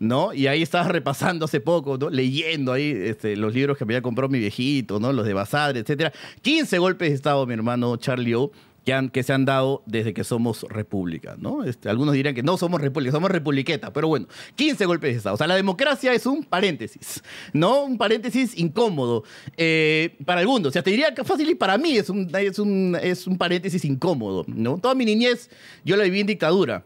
¿No? 0.03 0.35
Y 0.35 0.49
ahí 0.49 0.63
estaba 0.63 0.89
repasando 0.89 1.45
hace 1.45 1.61
poco, 1.61 1.97
¿no? 1.97 2.11
Leyendo 2.11 2.73
ahí 2.73 2.91
este, 2.91 3.37
los 3.37 3.55
libros 3.55 3.79
que 3.79 3.85
me 3.85 3.95
había 3.95 4.03
comprado 4.03 4.29
mi 4.29 4.41
viejito, 4.41 4.99
¿no? 4.99 5.13
Los 5.13 5.25
de 5.25 5.33
Basadre, 5.33 5.81
etcétera. 5.81 6.13
15 6.43 6.79
golpes 6.79 7.11
de 7.11 7.15
Estado, 7.15 7.47
mi 7.47 7.55
hermano 7.55 7.97
Charlie 7.97 8.35
O. 8.35 8.51
Que, 8.85 8.93
han, 8.93 9.11
que 9.11 9.23
se 9.23 9.33
han 9.33 9.45
dado 9.45 9.85
desde 9.87 10.13
que 10.13 10.25
somos 10.25 10.67
república, 10.69 11.37
¿no? 11.39 11.63
Este, 11.63 11.89
algunos 11.89 12.15
dirán 12.15 12.35
que 12.35 12.43
no 12.43 12.57
somos 12.57 12.81
república, 12.81 13.13
somos 13.13 13.31
republiqueta, 13.31 13.93
pero 13.93 14.09
bueno, 14.09 14.27
15 14.57 14.87
golpes 14.87 15.13
de 15.13 15.19
Estado. 15.19 15.35
O 15.35 15.39
sea, 15.39 15.47
la 15.47 15.55
democracia 15.55 16.13
es 16.13 16.27
un 16.27 16.43
paréntesis, 16.43 17.23
¿no? 17.53 17.85
Un 17.85 17.97
paréntesis 17.97 18.59
incómodo 18.59 19.23
eh, 19.57 20.17
para 20.25 20.45
mundo. 20.45 20.69
O 20.69 20.73
sea, 20.73 20.83
te 20.83 20.91
diría 20.91 21.15
que 21.15 21.23
fácil 21.23 21.49
y 21.51 21.55
para 21.55 21.79
mí 21.79 21.97
es 21.97 22.11
un, 22.11 22.29
es, 22.35 22.59
un, 22.59 22.99
es 23.01 23.29
un 23.29 23.39
paréntesis 23.39 23.85
incómodo, 23.85 24.45
¿no? 24.49 24.79
Toda 24.79 24.97
mi 24.97 25.05
niñez 25.05 25.49
yo 25.85 25.97
la 25.97 26.03
viví 26.03 26.19
en 26.19 26.27
dictadura. 26.27 26.83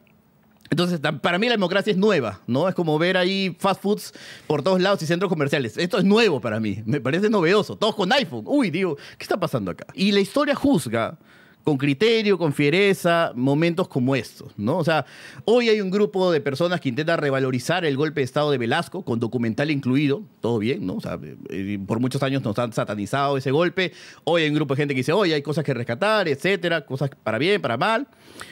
Entonces, 0.70 1.00
para 1.20 1.38
mí 1.38 1.46
la 1.46 1.52
democracia 1.52 1.90
es 1.90 1.96
nueva, 1.96 2.40
¿no? 2.46 2.68
Es 2.68 2.74
como 2.74 2.98
ver 2.98 3.16
ahí 3.16 3.56
fast 3.58 3.82
foods 3.82 4.12
por 4.46 4.62
todos 4.62 4.80
lados 4.80 5.02
y 5.02 5.06
centros 5.06 5.28
comerciales. 5.28 5.76
Esto 5.76 5.98
es 5.98 6.04
nuevo 6.04 6.40
para 6.40 6.60
mí, 6.60 6.82
me 6.86 7.00
parece 7.00 7.30
novedoso. 7.30 7.76
Todos 7.76 7.94
con 7.94 8.12
iPhone. 8.12 8.44
Uy, 8.46 8.70
digo, 8.70 8.96
¿qué 8.96 9.24
está 9.24 9.38
pasando 9.38 9.70
acá? 9.70 9.86
Y 9.94 10.12
la 10.12 10.20
historia 10.20 10.54
juzga 10.54 11.18
con 11.66 11.78
criterio, 11.78 12.38
con 12.38 12.52
fiereza, 12.52 13.32
momentos 13.34 13.88
como 13.88 14.14
estos, 14.14 14.52
¿no? 14.56 14.78
O 14.78 14.84
sea, 14.84 15.04
hoy 15.46 15.68
hay 15.68 15.80
un 15.80 15.90
grupo 15.90 16.30
de 16.30 16.40
personas 16.40 16.80
que 16.80 16.88
intenta 16.88 17.16
revalorizar 17.16 17.84
el 17.84 17.96
golpe 17.96 18.20
de 18.20 18.24
Estado 18.24 18.52
de 18.52 18.58
Velasco, 18.58 19.04
con 19.04 19.18
documental 19.18 19.72
incluido, 19.72 20.22
todo 20.40 20.60
bien, 20.60 20.86
¿no? 20.86 20.94
O 20.94 21.00
sea, 21.00 21.18
eh, 21.50 21.76
por 21.84 21.98
muchos 21.98 22.22
años 22.22 22.44
nos 22.44 22.56
han 22.60 22.72
satanizado 22.72 23.36
ese 23.36 23.50
golpe. 23.50 23.92
Hoy 24.22 24.42
hay 24.42 24.48
un 24.48 24.54
grupo 24.54 24.74
de 24.74 24.82
gente 24.82 24.94
que 24.94 25.00
dice, 25.00 25.12
oye, 25.12 25.34
hay 25.34 25.42
cosas 25.42 25.64
que 25.64 25.74
rescatar, 25.74 26.28
etcétera, 26.28 26.86
cosas 26.86 27.10
para 27.24 27.36
bien, 27.36 27.60
para 27.60 27.76
mal, 27.76 28.06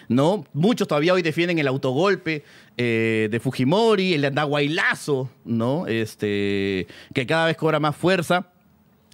¿no? 0.08 0.44
Muchos 0.52 0.88
todavía 0.88 1.14
hoy 1.14 1.22
defienden 1.22 1.60
el 1.60 1.68
autogolpe 1.68 2.42
eh, 2.76 3.28
de 3.30 3.38
Fujimori, 3.38 4.14
el 4.14 4.24
andahuaylazo, 4.24 5.30
¿no? 5.44 5.86
Este, 5.86 6.88
que 7.14 7.26
cada 7.28 7.46
vez 7.46 7.56
cobra 7.56 7.78
más 7.78 7.94
fuerza. 7.94 8.53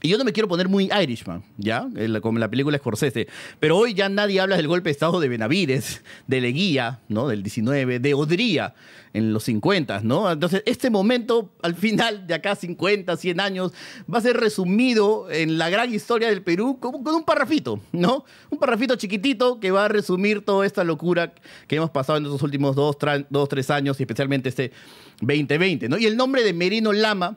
Y 0.03 0.09
yo 0.09 0.19
no 0.19 0.25
me 0.25 0.33
quiero 0.33 0.49
poner 0.49 0.69
muy 0.69 0.91
Irishman, 1.03 1.43
¿ya? 1.59 1.87
Como 2.23 2.39
la 2.39 2.49
película 2.49 2.79
Scorsese. 2.79 3.29
Pero 3.59 3.77
hoy 3.77 3.95
ya 3.95 4.09
nadie 4.09 4.41
habla 4.41 4.57
del 4.57 4.69
golpe 4.69 4.89
de 4.89 4.93
Estado 4.93 5.21
de 5.21 5.29
Benavides, 5.29 6.03
de 6.27 6.41
Leguía, 6.41 7.01
¿no? 7.09 7.29
Del 7.29 7.43
19, 7.43 7.99
de 7.99 8.15
Odría 8.15 8.75
en 9.13 9.33
los 9.33 9.45
50, 9.45 10.01
¿no? 10.05 10.31
Entonces, 10.31 10.63
este 10.67 10.89
momento, 10.89 11.53
al 11.63 11.75
final 11.75 12.27
de 12.27 12.35
acá 12.35 12.55
50, 12.55 13.17
100 13.17 13.41
años, 13.41 13.73
va 14.13 14.19
a 14.19 14.23
ser 14.23 14.37
resumido 14.37 15.31
en 15.31 15.59
la 15.59 15.69
gran 15.69 15.93
historia 15.93 16.29
del 16.29 16.43
Perú 16.43 16.79
con, 16.81 16.95
un 16.95 17.25
parrafito, 17.25 17.81
¿no? 17.93 18.25
Un 18.51 18.59
parrafito 18.59 18.97
chiquitito 18.97 19.61
que 19.61 19.71
va 19.71 19.87
a 19.87 19.89
resumir 19.89 20.45
toda 20.45 20.65
esta 20.65 20.85
locura 20.85 21.35
que 21.67 21.77
hemos 21.77 21.91
pasado 21.91 22.19
en 22.19 22.25
estos 22.25 22.43
últimos 22.43 22.77
dos, 22.77 22.97
dos 23.29 23.49
tres 23.49 23.71
años 23.71 23.99
y 24.01 24.05
especialmente 24.05 24.49
este 24.49 24.73
2020, 25.21 25.89
¿no? 25.89 25.99
Y 25.99 26.07
el 26.07 26.17
nombre 26.17 26.43
de 26.43 26.53
Merino 26.53 26.93
Lama 26.93 27.37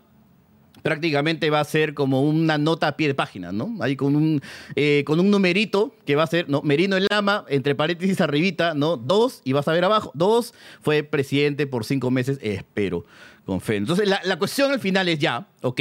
prácticamente 0.83 1.49
va 1.49 1.61
a 1.61 1.63
ser 1.63 1.93
como 1.93 2.21
una 2.21 2.57
nota 2.57 2.89
a 2.89 2.97
pie 2.97 3.07
de 3.07 3.15
página, 3.15 3.51
¿no? 3.51 3.75
Ahí 3.79 3.95
con 3.95 4.15
un, 4.15 4.41
eh, 4.75 5.03
con 5.05 5.19
un 5.19 5.31
numerito 5.31 5.95
que 6.05 6.15
va 6.15 6.23
a 6.23 6.27
ser, 6.27 6.49
¿no? 6.49 6.61
Merino 6.61 6.97
el 6.97 7.07
Lama, 7.09 7.45
entre 7.47 7.73
paréntesis 7.73 8.21
arribita, 8.21 8.73
¿no? 8.73 8.97
Dos, 8.97 9.41
y 9.45 9.53
vas 9.53 9.67
a 9.67 9.71
ver 9.71 9.85
abajo, 9.85 10.11
dos, 10.13 10.53
fue 10.81 11.03
presidente 11.03 11.65
por 11.65 11.85
cinco 11.85 12.11
meses, 12.11 12.37
espero, 12.41 13.05
con 13.45 13.61
fe. 13.61 13.77
Entonces, 13.77 14.07
la, 14.07 14.37
cuestión 14.37 14.71
al 14.71 14.79
final 14.79 15.07
es 15.07 15.19
ya, 15.19 15.47
ok, 15.61 15.79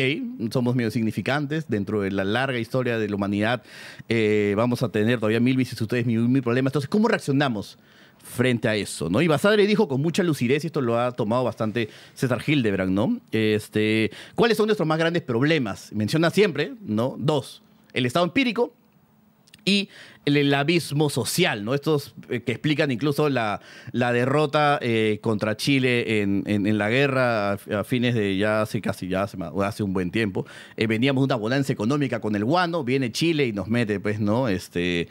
somos 0.52 0.74
medio 0.76 0.90
significantes 0.90 1.68
dentro 1.68 2.00
de 2.00 2.12
la 2.12 2.24
larga 2.24 2.58
historia 2.58 2.98
de 2.98 3.08
la 3.08 3.16
humanidad, 3.16 3.62
eh, 4.08 4.54
vamos 4.56 4.82
a 4.82 4.88
tener 4.90 5.18
todavía 5.18 5.40
mil 5.40 5.56
vicisitudes, 5.56 6.06
mil, 6.06 6.20
mil 6.28 6.42
problemas. 6.42 6.70
Entonces, 6.70 6.88
¿cómo 6.88 7.08
reaccionamos? 7.08 7.78
Frente 8.22 8.68
a 8.68 8.76
eso, 8.76 9.11
¿no? 9.11 9.20
Y 9.20 9.28
Basadre 9.28 9.66
dijo 9.66 9.88
con 9.88 10.00
mucha 10.00 10.22
lucidez, 10.22 10.64
y 10.64 10.68
esto 10.68 10.80
lo 10.80 10.98
ha 10.98 11.12
tomado 11.12 11.44
bastante 11.44 11.88
César 12.14 12.42
Hildebrand, 12.46 12.92
¿no? 12.92 13.20
Este, 13.30 14.11
¿Cuáles 14.35 14.56
son 14.56 14.66
nuestros 14.66 14.87
más 14.87 14.98
grandes 14.98 15.22
problemas? 15.22 15.92
Menciona 15.92 16.30
siempre, 16.30 16.74
¿no? 16.80 17.16
Dos, 17.18 17.62
el 17.92 18.06
estado 18.06 18.24
empírico 18.24 18.72
y 19.64 19.88
el, 20.24 20.52
abismo 20.54 21.11
social, 21.11 21.64
¿no? 21.64 21.74
Estos 21.74 22.14
eh, 22.28 22.42
que 22.42 22.52
explican 22.52 22.90
incluso 22.90 23.28
la, 23.28 23.61
la 23.92 24.12
derrota 24.12 24.78
eh, 24.80 25.18
contra 25.20 25.56
Chile 25.56 26.22
en, 26.22 26.44
en, 26.46 26.78
la 26.78 26.88
guerra 26.90 27.52
a, 27.52 27.85
fines 27.85 28.14
de 28.14 28.37
ya 28.37 28.62
hace 28.62 28.80
casi 28.80 29.08
ya 29.08 29.24
hace, 29.24 29.82
un 29.82 29.92
buen 29.92 30.11
tiempo. 30.11 30.46
Eh, 30.76 30.87
veníamos 30.87 31.24
una 31.24 31.37
bonanza 31.37 31.72
económica 31.72 32.20
con 32.20 32.37
el 32.37 32.44
guano, 32.44 32.85
viene 32.85 33.11
Chile 33.12 33.46
y 33.46 33.52
nos 33.52 33.68
mete, 33.68 34.00
pues, 34.00 34.20
¿no? 34.20 34.48
Este, 34.48 35.08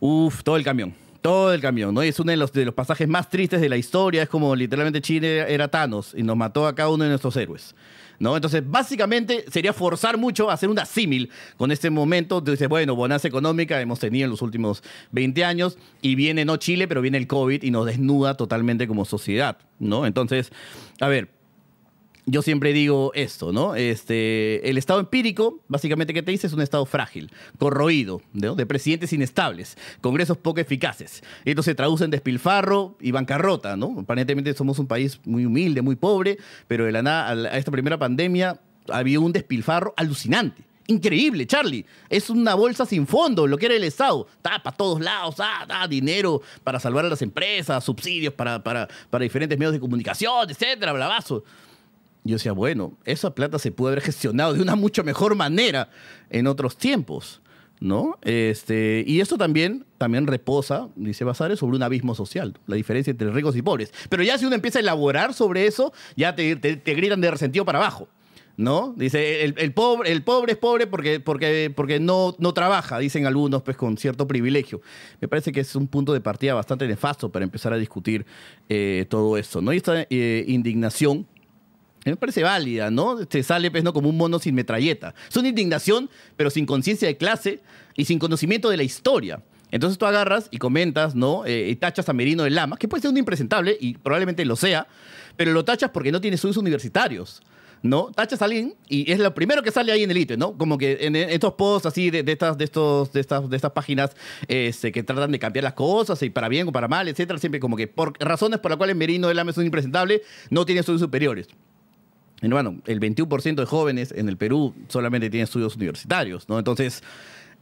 uf, 0.00 0.42
todo 0.42 0.56
el 0.56 0.64
camión 0.64 0.94
todo 1.22 1.54
el 1.54 1.60
camión, 1.60 1.94
¿no? 1.94 2.04
Y 2.04 2.08
es 2.08 2.20
uno 2.20 2.32
de 2.32 2.36
los, 2.36 2.52
de 2.52 2.64
los 2.64 2.74
pasajes 2.74 3.08
más 3.08 3.30
tristes 3.30 3.60
de 3.60 3.68
la 3.68 3.76
historia. 3.76 4.24
Es 4.24 4.28
como 4.28 4.54
literalmente 4.54 5.00
Chile 5.00 5.52
era 5.52 5.68
Thanos 5.68 6.12
y 6.16 6.22
nos 6.22 6.36
mató 6.36 6.66
a 6.66 6.74
cada 6.74 6.90
uno 6.90 7.04
de 7.04 7.10
nuestros 7.10 7.36
héroes. 7.36 7.74
¿No? 8.18 8.36
Entonces, 8.36 8.62
básicamente 8.64 9.44
sería 9.50 9.72
forzar 9.72 10.16
mucho 10.16 10.48
a 10.48 10.52
hacer 10.52 10.68
una 10.68 10.84
símil 10.84 11.30
con 11.56 11.72
este 11.72 11.90
momento. 11.90 12.40
Dice, 12.40 12.68
bueno, 12.68 12.94
bonanza 12.94 13.26
económica 13.26 13.80
hemos 13.80 13.98
tenido 13.98 14.26
en 14.26 14.30
los 14.30 14.42
últimos 14.42 14.84
20 15.10 15.44
años 15.44 15.76
y 16.02 16.14
viene 16.14 16.44
no 16.44 16.56
Chile, 16.56 16.86
pero 16.86 17.00
viene 17.00 17.18
el 17.18 17.26
COVID 17.26 17.64
y 17.64 17.70
nos 17.72 17.86
desnuda 17.86 18.36
totalmente 18.36 18.86
como 18.86 19.04
sociedad, 19.04 19.56
¿no? 19.80 20.06
Entonces, 20.06 20.52
a 21.00 21.08
ver, 21.08 21.30
yo 22.26 22.42
siempre 22.42 22.72
digo 22.72 23.10
esto, 23.14 23.52
¿no? 23.52 23.74
Este, 23.74 24.68
el 24.68 24.78
estado 24.78 25.00
empírico, 25.00 25.60
básicamente, 25.68 26.14
¿qué 26.14 26.22
te 26.22 26.30
dice? 26.30 26.46
Es 26.46 26.52
un 26.52 26.60
estado 26.60 26.86
frágil, 26.86 27.30
corroído, 27.58 28.22
¿no? 28.32 28.54
de 28.54 28.64
presidentes 28.66 29.12
inestables, 29.12 29.76
congresos 30.00 30.36
poco 30.36 30.60
eficaces. 30.60 31.22
Esto 31.44 31.62
se 31.62 31.74
traduce 31.74 32.04
en 32.04 32.10
despilfarro 32.10 32.96
y 33.00 33.10
bancarrota, 33.10 33.76
¿no? 33.76 33.96
Aparentemente 33.98 34.54
somos 34.54 34.78
un 34.78 34.86
país 34.86 35.20
muy 35.24 35.46
humilde, 35.46 35.82
muy 35.82 35.96
pobre, 35.96 36.38
pero 36.68 36.84
de 36.84 36.92
la 36.92 37.02
nada, 37.02 37.50
a 37.50 37.58
esta 37.58 37.70
primera 37.70 37.98
pandemia, 37.98 38.60
había 38.88 39.18
un 39.18 39.32
despilfarro 39.32 39.94
alucinante. 39.96 40.62
Increíble, 40.88 41.46
Charlie. 41.46 41.86
Es 42.08 42.28
una 42.28 42.54
bolsa 42.54 42.84
sin 42.86 43.06
fondo, 43.06 43.46
lo 43.46 43.56
que 43.56 43.66
era 43.66 43.76
el 43.76 43.84
Estado. 43.84 44.26
Para 44.42 44.60
todos 44.72 45.00
lados, 45.00 45.36
ah, 45.38 45.64
da 45.66 45.86
dinero 45.86 46.42
para 46.64 46.80
salvar 46.80 47.04
a 47.04 47.08
las 47.08 47.22
empresas, 47.22 47.82
subsidios 47.84 48.34
para, 48.34 48.62
para, 48.62 48.88
para 49.08 49.22
diferentes 49.22 49.58
medios 49.58 49.72
de 49.72 49.80
comunicación, 49.80 50.50
etcétera, 50.50 50.92
blavazo. 50.92 51.44
Yo 52.24 52.36
decía, 52.36 52.52
bueno, 52.52 52.96
esa 53.04 53.34
plata 53.34 53.58
se 53.58 53.72
puede 53.72 53.92
haber 53.92 54.04
gestionado 54.04 54.54
de 54.54 54.62
una 54.62 54.76
mucho 54.76 55.02
mejor 55.02 55.34
manera 55.34 55.88
en 56.30 56.46
otros 56.46 56.76
tiempos, 56.76 57.42
¿no? 57.80 58.18
Este, 58.22 59.04
y 59.06 59.20
esto 59.20 59.36
también, 59.36 59.84
también 59.98 60.26
reposa, 60.26 60.88
dice 60.94 61.24
Basares, 61.24 61.58
sobre 61.58 61.76
un 61.76 61.82
abismo 61.82 62.14
social, 62.14 62.54
la 62.66 62.76
diferencia 62.76 63.10
entre 63.10 63.30
ricos 63.32 63.56
y 63.56 63.62
pobres. 63.62 63.92
Pero 64.08 64.22
ya 64.22 64.38
si 64.38 64.44
uno 64.44 64.54
empieza 64.54 64.78
a 64.78 64.82
elaborar 64.82 65.34
sobre 65.34 65.66
eso, 65.66 65.92
ya 66.16 66.34
te, 66.36 66.54
te 66.56 66.94
gritan 66.94 67.20
de 67.20 67.30
resentido 67.30 67.64
para 67.64 67.78
abajo. 67.78 68.08
¿no? 68.56 68.94
Dice, 68.96 69.44
el, 69.44 69.72
pobre, 69.72 70.12
el 70.12 70.22
pobre 70.22 70.52
es 70.52 70.58
pobre 70.58 70.86
porque, 70.86 71.20
porque, 71.20 71.72
porque 71.74 72.00
no, 72.00 72.34
no 72.38 72.52
trabaja, 72.52 72.98
dicen 72.98 73.26
algunos, 73.26 73.62
pues 73.62 73.76
con 73.76 73.96
cierto 73.96 74.26
privilegio. 74.26 74.80
Me 75.20 75.28
parece 75.28 75.52
que 75.52 75.60
es 75.60 75.74
un 75.74 75.88
punto 75.88 76.12
de 76.12 76.20
partida 76.20 76.54
bastante 76.54 76.86
nefasto 76.86 77.30
para 77.30 77.44
empezar 77.44 77.72
a 77.72 77.76
discutir 77.76 78.26
eh, 78.68 79.06
todo 79.08 79.36
eso, 79.36 79.60
¿no? 79.60 79.72
Y 79.72 79.78
esta 79.78 80.06
eh, 80.10 80.44
indignación 80.46 81.26
me 82.04 82.16
parece 82.16 82.42
válida, 82.42 82.90
¿no? 82.90 83.18
Se 83.28 83.42
sale 83.42 83.70
pues, 83.70 83.84
¿no? 83.84 83.92
como 83.92 84.08
un 84.08 84.16
mono 84.16 84.38
sin 84.38 84.54
metralleta. 84.54 85.14
Es 85.28 85.36
una 85.36 85.48
indignación, 85.48 86.10
pero 86.36 86.50
sin 86.50 86.66
conciencia 86.66 87.08
de 87.08 87.16
clase 87.16 87.60
y 87.96 88.04
sin 88.04 88.18
conocimiento 88.18 88.68
de 88.68 88.76
la 88.76 88.82
historia. 88.82 89.42
Entonces 89.70 89.98
tú 89.98 90.04
agarras 90.04 90.48
y 90.50 90.58
comentas, 90.58 91.14
¿no? 91.14 91.46
Eh, 91.46 91.70
y 91.70 91.76
tachas 91.76 92.08
a 92.08 92.12
Merino 92.12 92.42
de 92.44 92.50
Lama, 92.50 92.76
que 92.76 92.88
puede 92.88 93.02
ser 93.02 93.10
un 93.10 93.16
impresentable 93.16 93.76
y 93.80 93.94
probablemente 93.94 94.44
lo 94.44 94.56
sea, 94.56 94.86
pero 95.36 95.52
lo 95.52 95.64
tachas 95.64 95.90
porque 95.90 96.12
no 96.12 96.20
tiene 96.20 96.34
estudios 96.34 96.58
universitarios. 96.58 97.42
¿no? 97.82 98.12
Tachas 98.14 98.40
a 98.40 98.44
alguien 98.44 98.74
y 98.88 99.10
es 99.10 99.18
lo 99.18 99.34
primero 99.34 99.62
que 99.62 99.70
sale 99.70 99.92
ahí 99.92 100.04
en 100.04 100.10
el 100.10 100.16
ítem, 100.16 100.38
¿no? 100.38 100.56
Como 100.56 100.78
que 100.78 100.98
en, 101.00 101.16
estos 101.16 101.54
posts 101.54 101.86
así 101.86 102.10
de, 102.10 102.22
estas, 102.30 102.56
de, 102.56 102.64
estos, 102.64 103.12
de, 103.12 103.20
estas, 103.20 103.50
de 103.50 103.56
estas 103.56 103.72
páginas 103.72 104.12
este, 104.46 104.92
que 104.92 105.02
tratan 105.02 105.32
de 105.32 105.38
cambiar 105.38 105.64
las 105.64 105.72
cosas 105.72 106.22
y 106.22 106.30
para 106.30 106.48
bien 106.48 106.68
o 106.68 106.72
para 106.72 106.86
mal, 106.86 107.08
etcétera, 107.08 107.38
siempre 107.40 107.60
como 107.60 107.76
que 107.76 107.88
por 107.88 108.12
razones 108.20 108.60
por 108.60 108.70
las 108.70 108.78
cuales 108.78 108.94
Merino 108.94 109.28
del 109.28 109.38
AME 109.38 109.50
es 109.50 109.58
un 109.58 109.64
impresentable, 109.64 110.22
no 110.50 110.64
tiene 110.64 110.80
estudios 110.80 111.00
superiores. 111.00 111.48
Bueno, 112.42 112.80
el 112.86 113.00
21% 113.00 113.54
de 113.54 113.66
jóvenes 113.66 114.12
en 114.16 114.28
el 114.28 114.36
Perú 114.36 114.74
solamente 114.88 115.30
tienen 115.30 115.44
estudios 115.44 115.76
universitarios, 115.76 116.48
¿no? 116.48 116.58
Entonces, 116.58 117.02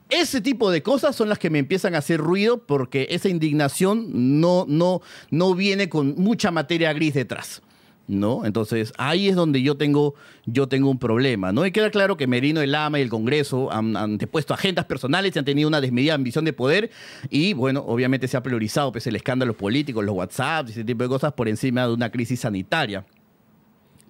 ese 0.08 0.40
tipo 0.40 0.70
de 0.70 0.82
cosas 0.82 1.14
son 1.14 1.28
las 1.28 1.38
que 1.38 1.50
me 1.50 1.58
empiezan 1.58 1.94
a 1.94 1.98
hacer 1.98 2.18
ruido 2.18 2.66
porque 2.66 3.06
esa 3.10 3.28
indignación 3.28 4.40
no, 4.40 4.64
no, 4.66 5.02
no 5.30 5.54
viene 5.54 5.88
con 5.88 6.14
mucha 6.16 6.50
materia 6.50 6.92
gris 6.92 7.14
detrás. 7.14 7.62
¿no? 8.08 8.44
Entonces, 8.44 8.92
ahí 8.98 9.28
es 9.28 9.36
donde 9.36 9.62
yo 9.62 9.76
tengo, 9.76 10.14
yo 10.44 10.66
tengo 10.66 10.90
un 10.90 10.98
problema, 10.98 11.52
¿no? 11.52 11.64
Y 11.64 11.70
queda 11.70 11.90
claro 11.90 12.16
que 12.16 12.26
Merino, 12.26 12.60
el 12.60 12.74
AMA 12.74 12.98
y 12.98 13.02
el 13.02 13.08
Congreso 13.08 13.72
han, 13.72 13.96
han 13.96 14.18
agendas 14.48 14.84
personales 14.86 15.36
y 15.36 15.38
han 15.38 15.44
tenido 15.44 15.68
una 15.68 15.80
desmedida 15.80 16.14
ambición 16.14 16.44
de 16.44 16.52
poder 16.52 16.90
y, 17.30 17.52
bueno, 17.52 17.84
obviamente 17.86 18.26
se 18.26 18.36
ha 18.36 18.42
priorizado 18.42 18.90
pues, 18.90 19.06
el 19.06 19.14
escándalo 19.14 19.56
político, 19.56 20.02
los 20.02 20.16
WhatsApp 20.16 20.68
y 20.68 20.72
ese 20.72 20.82
tipo 20.82 21.04
de 21.04 21.08
cosas 21.08 21.34
por 21.34 21.48
encima 21.48 21.86
de 21.86 21.94
una 21.94 22.10
crisis 22.10 22.40
sanitaria. 22.40 23.06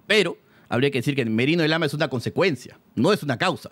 Pero 0.07 0.35
habría 0.71 0.89
que 0.89 0.99
decir 0.99 1.15
que 1.15 1.25
Merino, 1.25 1.63
el 1.63 1.73
AMA 1.73 1.85
es 1.85 1.93
una 1.93 2.07
consecuencia, 2.07 2.79
no 2.95 3.11
es 3.11 3.21
una 3.23 3.37
causa, 3.37 3.71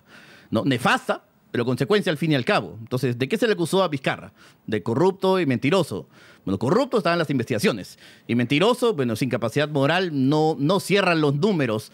¿no? 0.51 0.65
Nefasta, 0.65 1.23
pero 1.49 1.63
consecuencia 1.63 2.12
al 2.12 2.17
fin 2.17 2.33
y 2.33 2.35
al 2.35 2.43
cabo. 2.43 2.75
Entonces, 2.79 3.17
¿de 3.17 3.29
qué 3.29 3.38
se 3.38 3.47
le 3.47 3.53
acusó 3.53 3.81
a 3.81 3.88
Vizcarra? 3.88 4.33
De 4.67 4.83
corrupto 4.83 5.39
y 5.39 5.45
mentiroso. 5.45 6.09
Bueno, 6.43 6.59
corrupto 6.59 6.97
estaban 6.97 7.17
las 7.17 7.29
investigaciones. 7.29 7.97
Y 8.27 8.35
mentiroso, 8.35 8.93
bueno, 8.93 9.15
sin 9.15 9.29
capacidad 9.29 9.69
moral, 9.69 10.12
no, 10.13 10.57
no 10.59 10.81
cierran 10.81 11.21
los 11.21 11.35
números 11.35 11.91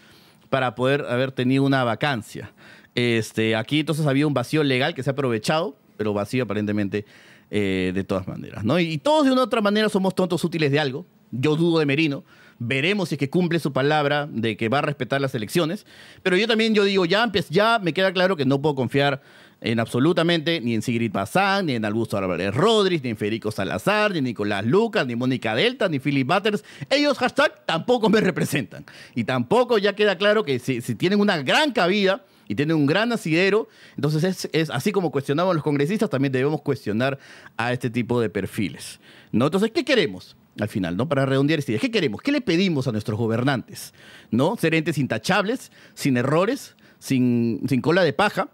para 0.50 0.74
poder 0.74 1.06
haber 1.08 1.30
tenido 1.30 1.62
una 1.62 1.84
vacancia. 1.84 2.52
Este, 2.96 3.54
aquí 3.54 3.80
entonces 3.80 4.06
había 4.06 4.26
un 4.26 4.34
vacío 4.34 4.64
legal 4.64 4.92
que 4.94 5.04
se 5.04 5.10
ha 5.10 5.12
aprovechado, 5.12 5.76
pero 5.96 6.12
vacío 6.14 6.42
aparentemente 6.42 7.06
eh, 7.50 7.92
de 7.94 8.02
todas 8.02 8.26
maneras. 8.26 8.64
¿no? 8.64 8.80
Y, 8.80 8.98
todos 8.98 9.24
de 9.24 9.32
una 9.32 9.42
u 9.42 9.44
otra 9.44 9.60
manera 9.60 9.88
somos 9.88 10.16
tontos 10.16 10.42
útiles 10.42 10.72
de 10.72 10.80
algo. 10.80 11.06
Yo 11.30 11.54
dudo 11.54 11.78
de 11.78 11.86
Merino. 11.86 12.24
Veremos 12.58 13.10
si 13.10 13.16
es 13.16 13.18
que 13.18 13.30
cumple 13.30 13.58
su 13.58 13.72
palabra 13.72 14.28
de 14.30 14.56
que 14.56 14.68
va 14.68 14.78
a 14.78 14.82
respetar 14.82 15.20
las 15.20 15.34
elecciones. 15.34 15.86
Pero 16.22 16.36
yo 16.36 16.46
también 16.46 16.74
yo 16.74 16.84
digo, 16.84 17.04
ya, 17.04 17.30
ya 17.50 17.78
me 17.78 17.92
queda 17.92 18.12
claro 18.12 18.36
que 18.36 18.46
no 18.46 18.62
puedo 18.62 18.74
confiar 18.74 19.20
en 19.60 19.80
absolutamente 19.80 20.60
ni 20.60 20.74
en 20.74 20.82
Sigrid 20.82 21.12
Bazán, 21.12 21.66
ni 21.66 21.74
en 21.74 21.84
Augusto 21.84 22.16
Álvarez 22.16 22.54
Rodríguez, 22.54 23.02
ni 23.02 23.10
en 23.10 23.16
Federico 23.16 23.50
Salazar, 23.50 24.12
ni 24.12 24.20
Nicolás 24.20 24.64
Lucas, 24.64 25.06
ni 25.06 25.16
Mónica 25.16 25.54
Delta, 25.54 25.88
ni 25.88 25.98
Philip 25.98 26.26
Butters. 26.26 26.64
Ellos, 26.90 27.18
hashtag, 27.18 27.64
tampoco 27.64 28.08
me 28.08 28.20
representan. 28.20 28.84
Y 29.14 29.24
tampoco 29.24 29.78
ya 29.78 29.94
queda 29.94 30.16
claro 30.18 30.44
que 30.44 30.58
si, 30.58 30.80
tienen 30.94 31.20
una 31.20 31.42
gran 31.42 31.72
cabida 31.72 32.24
y 32.48 32.54
tienen 32.54 32.76
un 32.76 32.86
gran 32.86 33.12
asidero, 33.12 33.68
entonces 33.96 34.48
es, 34.52 34.70
así 34.70 34.92
como 34.92 35.10
cuestionamos 35.10 35.50
a 35.50 35.54
los 35.54 35.64
congresistas, 35.64 36.08
también 36.08 36.32
debemos 36.32 36.62
cuestionar 36.62 37.18
a 37.56 37.72
este 37.72 37.90
tipo 37.90 38.20
de 38.20 38.30
perfiles. 38.30 39.00
¿no? 39.32 39.46
Entonces, 39.46 39.72
¿qué 39.72 39.84
queremos? 39.84 40.36
Al 40.58 40.68
final, 40.68 40.96
¿no? 40.96 41.08
Para 41.08 41.26
redondear 41.26 41.58
este 41.58 41.78
¿qué 41.78 41.90
queremos? 41.90 42.22
¿Qué 42.22 42.32
le 42.32 42.40
pedimos 42.40 42.88
a 42.88 42.92
nuestros 42.92 43.18
gobernantes? 43.18 43.92
¿No? 44.30 44.56
Ser 44.56 44.74
entes 44.74 44.96
intachables, 44.96 45.70
sin 45.94 46.16
errores, 46.16 46.76
sin, 46.98 47.60
sin 47.68 47.80
cola 47.80 48.02
de 48.02 48.12
paja, 48.12 48.48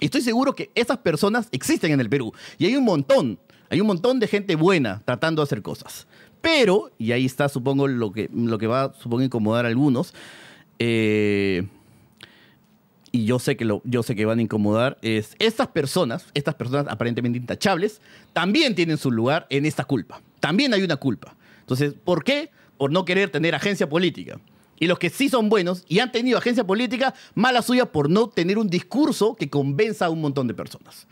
estoy 0.00 0.22
seguro 0.22 0.54
que 0.54 0.70
esas 0.74 0.98
personas 0.98 1.48
existen 1.52 1.92
en 1.92 2.00
el 2.00 2.08
Perú. 2.08 2.32
Y 2.58 2.66
hay 2.66 2.76
un 2.76 2.84
montón, 2.84 3.38
hay 3.68 3.80
un 3.80 3.86
montón 3.86 4.18
de 4.18 4.26
gente 4.26 4.56
buena 4.56 5.02
tratando 5.04 5.42
de 5.42 5.44
hacer 5.44 5.62
cosas. 5.62 6.06
Pero, 6.40 6.90
y 6.98 7.12
ahí 7.12 7.26
está, 7.26 7.48
supongo, 7.48 7.86
lo 7.86 8.12
que, 8.12 8.30
lo 8.32 8.58
que 8.58 8.66
va, 8.66 8.94
supongo, 8.94 9.22
incomodar 9.22 9.66
a 9.66 9.68
algunos. 9.68 10.14
Eh, 10.78 11.68
y 13.12 13.24
yo 13.24 13.38
sé, 13.38 13.56
que 13.56 13.64
lo, 13.64 13.82
yo 13.84 14.02
sé 14.02 14.14
que 14.14 14.24
van 14.24 14.38
a 14.38 14.42
incomodar, 14.42 14.96
es 15.02 15.34
estas 15.38 15.68
personas, 15.68 16.26
estas 16.32 16.54
personas 16.54 16.86
aparentemente 16.88 17.38
intachables, 17.38 18.00
también 18.32 18.74
tienen 18.74 18.98
su 18.98 19.10
lugar 19.10 19.46
en 19.50 19.66
esta 19.66 19.84
culpa. 19.84 20.22
También 20.40 20.74
hay 20.74 20.82
una 20.82 20.96
culpa. 20.96 21.36
Entonces, 21.60 21.94
¿por 22.04 22.24
qué? 22.24 22.50
Por 22.76 22.90
no 22.90 23.04
querer 23.04 23.30
tener 23.30 23.54
agencia 23.54 23.88
política. 23.88 24.40
Y 24.78 24.86
los 24.86 24.98
que 24.98 25.10
sí 25.10 25.28
son 25.28 25.50
buenos 25.50 25.84
y 25.86 25.98
han 25.98 26.10
tenido 26.10 26.38
agencia 26.38 26.66
política, 26.66 27.14
mala 27.34 27.60
suya 27.60 27.92
por 27.92 28.08
no 28.08 28.28
tener 28.28 28.58
un 28.58 28.68
discurso 28.68 29.36
que 29.36 29.50
convenza 29.50 30.06
a 30.06 30.10
un 30.10 30.22
montón 30.22 30.48
de 30.48 30.54
personas. 30.54 31.06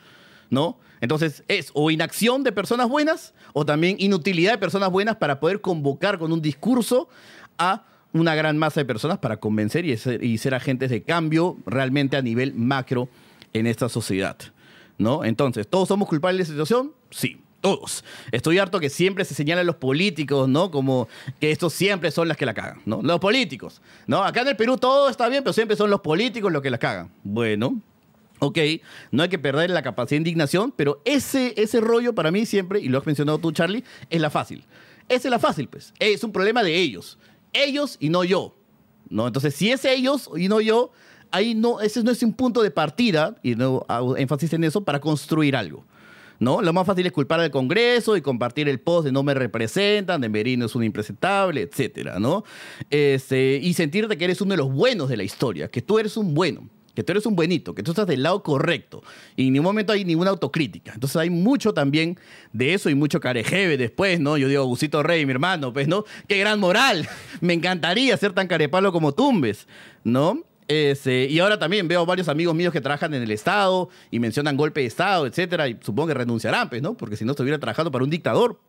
¿No? 0.50 0.80
Entonces 1.02 1.44
es 1.46 1.70
o 1.74 1.90
inacción 1.90 2.42
de 2.42 2.50
personas 2.50 2.88
buenas 2.88 3.34
o 3.52 3.66
también 3.66 3.96
inutilidad 3.98 4.52
de 4.52 4.58
personas 4.58 4.90
buenas 4.90 5.16
para 5.16 5.38
poder 5.38 5.60
convocar 5.60 6.18
con 6.18 6.32
un 6.32 6.40
discurso 6.40 7.08
a 7.58 7.84
una 8.14 8.34
gran 8.34 8.56
masa 8.56 8.80
de 8.80 8.86
personas 8.86 9.18
para 9.18 9.36
convencer 9.36 9.84
y 9.84 10.38
ser, 10.38 10.54
agentes 10.54 10.88
de 10.88 11.02
cambio 11.02 11.58
realmente 11.66 12.16
a 12.16 12.22
nivel 12.22 12.54
macro 12.54 13.10
en 13.52 13.66
esta 13.66 13.90
sociedad. 13.90 14.38
¿No? 14.96 15.22
Entonces, 15.22 15.68
¿todos 15.68 15.86
somos 15.86 16.08
culpables 16.08 16.48
de 16.48 16.54
la 16.54 16.64
situación? 16.64 16.92
Sí 17.10 17.38
todos. 17.61 18.05
Estoy 18.33 18.59
harto 18.59 18.81
que 18.81 18.90
siempre 18.90 19.25
se 19.25 19.35
señalan 19.35 19.66
los 19.66 19.77
políticos, 19.77 20.49
¿no? 20.49 20.71
Como 20.71 21.09
que 21.40 21.51
estos 21.51 21.73
siempre 21.73 22.11
son 22.11 22.29
las 22.29 22.37
que 22.37 22.47
la 22.47 22.55
cagan, 22.55 22.81
¿no? 22.85 23.01
Los 23.03 23.18
políticos, 23.18 23.81
¿no? 24.07 24.23
Acá 24.23 24.42
en 24.42 24.49
el 24.49 24.57
Perú 24.57 24.77
todo 24.77 25.09
está 25.09 25.29
bien, 25.29 25.42
pero 25.42 25.53
siempre 25.53 25.77
son 25.77 25.90
los 25.90 26.01
políticos 26.01 26.53
los 26.53 26.62
que 26.62 26.71
la 26.71 26.79
cagan. 26.79 27.11
Bueno, 27.25 27.81
ok, 28.38 28.59
no 29.11 29.23
hay 29.23 29.29
que 29.29 29.38
perder 29.38 29.71
la 29.71 29.83
capacidad 29.83 30.16
de 30.16 30.29
indignación, 30.29 30.73
pero 30.77 31.03
ese, 31.05 31.55
ese 31.57 31.81
rollo 31.81 32.14
para 32.14 32.31
mí 32.31 32.47
siempre, 32.47 32.81
y 32.81 32.88
lo 32.88 32.99
has 32.99 33.07
mencionado 33.07 33.38
tú, 33.38 33.53
Charlie, 33.53 33.85
es 34.11 34.21
la 34.21 34.31
fácil. 34.31 34.64
Esa 35.09 35.29
es 35.29 35.31
la 35.31 35.38
fácil, 35.38 35.68
pues. 35.68 35.92
Es 35.99 36.23
un 36.23 36.33
problema 36.33 36.62
de 36.62 36.77
ellos. 36.77 37.18
Ellos 37.53 37.97
y 37.99 38.11
no 38.11 38.25
yo. 38.25 38.55
¿no? 39.09 39.27
Entonces, 39.27 39.55
si 39.55 39.71
es 39.71 39.85
ellos 39.85 40.31
y 40.37 40.49
no 40.49 40.61
yo, 40.61 40.92
ahí 41.31 41.55
no, 41.55 41.81
ese 41.81 42.03
no 42.03 42.11
es 42.11 42.23
un 42.23 42.35
punto 42.35 42.62
de 42.62 42.71
partida, 42.71 43.37
y 43.42 43.55
no 43.55 43.85
hago 43.88 44.16
énfasis 44.16 44.53
en 44.53 44.64
eso, 44.64 44.83
para 44.85 45.01
construir 45.01 45.57
algo. 45.57 45.85
¿No? 46.38 46.62
Lo 46.62 46.72
más 46.72 46.87
fácil 46.87 47.07
es 47.07 47.12
culpar 47.12 47.40
al 47.40 47.51
Congreso 47.51 48.16
y 48.16 48.20
compartir 48.20 48.68
el 48.68 48.81
post 48.81 49.07
de 49.07 49.12
no 49.12 49.22
me 49.22 49.35
representan, 49.35 50.20
de 50.20 50.29
Merino 50.29 50.66
es 50.66 50.74
un 50.74 50.85
impresentable, 50.85 51.62
etcétera, 51.62 52.18
¿no? 52.18 52.44
Este, 52.90 53.59
y 53.62 53.74
sentirte 53.74 54.16
que 54.16 54.24
eres 54.24 54.40
uno 54.40 54.53
de 54.53 54.59
los 54.59 54.72
buenos 54.72 55.09
de 55.09 55.16
la 55.16 55.24
historia, 55.24 55.68
que 55.68 55.83
tú 55.83 55.98
eres 55.98 56.16
un 56.16 56.35
bueno 56.35 56.68
que 56.98 57.05
tú 57.05 57.12
eres 57.12 57.27
un 57.27 57.37
buenito, 57.37 57.77
que 57.77 57.85
tú 57.85 57.92
estás 57.92 58.09
del 58.09 58.24
lado 58.24 58.42
correcto. 58.42 59.05
Y 59.37 59.46
en 59.46 59.53
ningún 59.53 59.66
momento 59.66 59.92
hay 59.92 60.05
ninguna 60.05 60.31
autocrítica. 60.31 60.94
Entonces 60.94 61.16
hay 61.16 61.31
mucho 61.31 61.72
también 61.72 62.18
de 62.53 62.74
eso 62.74 62.90
y 62.90 62.96
mucho 62.96 63.20
carejeve 63.20 63.77
después, 63.77 64.18
¿no? 64.18 64.37
Yo 64.37 64.48
digo, 64.48 64.64
Gusito 64.64 65.01
Rey, 65.05 65.24
mi 65.24 65.31
hermano, 65.31 65.72
pues, 65.72 65.87
¿no? 65.87 66.05
Qué 66.27 66.38
gran 66.38 66.59
moral. 66.59 67.09
Me 67.40 67.53
encantaría 67.53 68.16
ser 68.16 68.33
tan 68.33 68.48
carepalo 68.48 68.90
como 68.90 69.12
Tumbes, 69.14 69.68
¿no? 70.03 70.42
Y 70.68 71.38
ahora 71.38 71.59
también 71.59 71.88
veo 71.88 72.04
varios 72.04 72.28
amigos 72.28 72.54
míos 72.54 72.72
que 72.72 72.81
trabajan 72.81 73.14
en 73.14 73.22
el 73.22 73.31
Estado 73.31 73.88
y 74.11 74.18
mencionan 74.18 74.57
golpe 74.57 74.81
de 74.81 74.87
Estado, 74.87 75.26
etcétera, 75.26 75.66
y 75.68 75.78
supongo 75.81 76.09
que 76.09 76.14
renunciarán, 76.14 76.68
pues, 76.68 76.83
¿no? 76.83 76.94
Porque 76.94 77.16
si 77.16 77.24
no 77.24 77.33
estuviera 77.33 77.59
trabajando 77.59 77.90
para 77.90 78.04
un 78.04 78.11
dictador. 78.11 78.61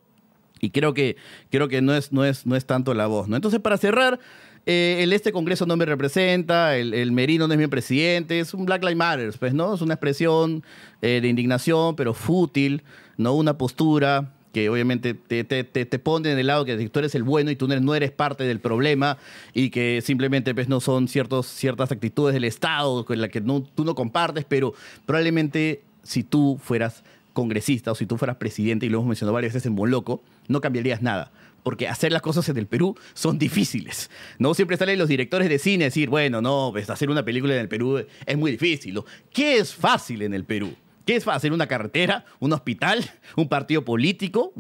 Y 0.62 0.72
creo 0.72 0.94
que, 0.94 1.18
creo 1.52 1.68
que 1.68 1.82
no, 1.82 1.94
es, 1.94 2.12
no, 2.12 2.24
es, 2.24 2.46
no 2.46 2.56
es 2.56 2.66
tanto 2.66 2.94
la 2.94 3.08
voz, 3.08 3.28
¿no? 3.28 3.36
Entonces, 3.36 3.60
para 3.60 3.78
cerrar, 3.78 4.20
eh, 4.66 5.00
el 5.02 5.14
este 5.14 5.32
Congreso 5.32 5.66
no 5.66 5.76
me 5.78 5.86
representa, 5.86 6.78
el, 6.78 6.94
el, 6.94 7.12
Merino 7.12 7.48
no 7.48 7.54
es 7.54 7.60
mi 7.60 7.68
presidente, 7.68 8.40
es 8.40 8.54
un 8.54 8.66
Black 8.66 8.82
Lives 8.82 8.98
Matter, 8.98 9.34
pues, 9.38 9.54
¿no? 9.54 9.74
Es 9.74 9.82
una 9.82 9.96
expresión 9.96 10.64
eh, 11.02 11.20
de 11.22 11.28
indignación, 11.28 11.96
pero 11.96 12.14
fútil, 12.14 12.84
¿no? 13.18 13.34
Una 13.34 13.58
postura 13.58 14.34
que 14.52 14.70
obviamente 14.70 15.14
te, 15.14 15.44
te, 15.44 15.64
te, 15.64 16.00
pone 16.00 16.32
en 16.32 16.40
el 16.40 16.48
lado 16.48 16.66
que 16.66 16.90
tú 16.90 17.00
eres 17.00 17.14
el 17.16 17.24
bueno 17.24 17.52
y 17.52 17.56
tú 17.56 17.68
no 17.68 17.96
eres 17.96 18.12
parte 18.12 18.44
del 18.46 18.60
problema 18.60 19.18
y 19.54 19.70
que 19.70 20.02
simplemente 20.04 20.56
pues, 20.56 20.68
no 20.68 20.80
son 20.80 21.08
ciertos, 21.08 21.48
ciertas 21.48 21.92
actitudes 21.92 22.34
del 22.34 22.44
Estado 22.44 23.06
con 23.06 23.22
las 23.22 23.30
que 23.30 23.42
no, 23.42 23.62
tú 23.62 23.86
no 23.86 23.96
compartes, 23.96 24.46
pero 24.48 24.74
probablemente 25.06 25.84
si 26.04 26.24
tú 26.24 26.60
fueras 26.64 27.04
congresista 27.34 27.92
o 27.92 27.96
si 27.96 28.06
tú 28.06 28.18
fueras 28.18 28.38
presidente, 28.38 28.86
y 28.86 28.90
lo 28.90 28.98
hemos 28.98 29.10
mencionado 29.10 29.34
varias 29.34 29.54
veces 29.54 29.68
en 29.68 29.74
Moloco, 29.74 30.22
no 30.48 30.62
cambiarías 30.62 31.02
nada. 31.02 31.32
Porque 31.64 31.88
hacer 31.88 32.12
las 32.12 32.22
cosas 32.22 32.48
en 32.50 32.58
el 32.58 32.68
Perú 32.68 32.96
son 33.14 33.38
difíciles. 33.38 34.10
No 34.40 34.54
siempre 34.54 34.78
salen 34.78 34.98
los 34.98 35.10
directores 35.10 35.50
de 35.50 35.60
cine 35.60 35.84
a 35.84 35.88
decir, 35.88 36.10
bueno, 36.10 36.42
no, 36.42 36.70
pues 36.72 36.90
hacer 36.90 37.10
una 37.10 37.24
película 37.24 37.54
en 37.54 37.60
el 37.60 37.68
Perú 37.68 38.04
es 38.26 38.38
muy 38.38 38.52
difícil. 38.52 39.00
¿Qué 39.32 39.58
es 39.58 39.74
fácil 39.74 40.22
en 40.22 40.34
el 40.34 40.46
Perú? 40.46 40.74
¿Qué 41.06 41.16
es 41.16 41.24
fácil? 41.24 41.54
¿Una 41.54 41.68
carretera? 41.68 42.26
¿Un 42.40 42.54
hospital? 42.54 43.10
¿Un 43.36 43.48
partido 43.48 43.84
político? 43.84 44.54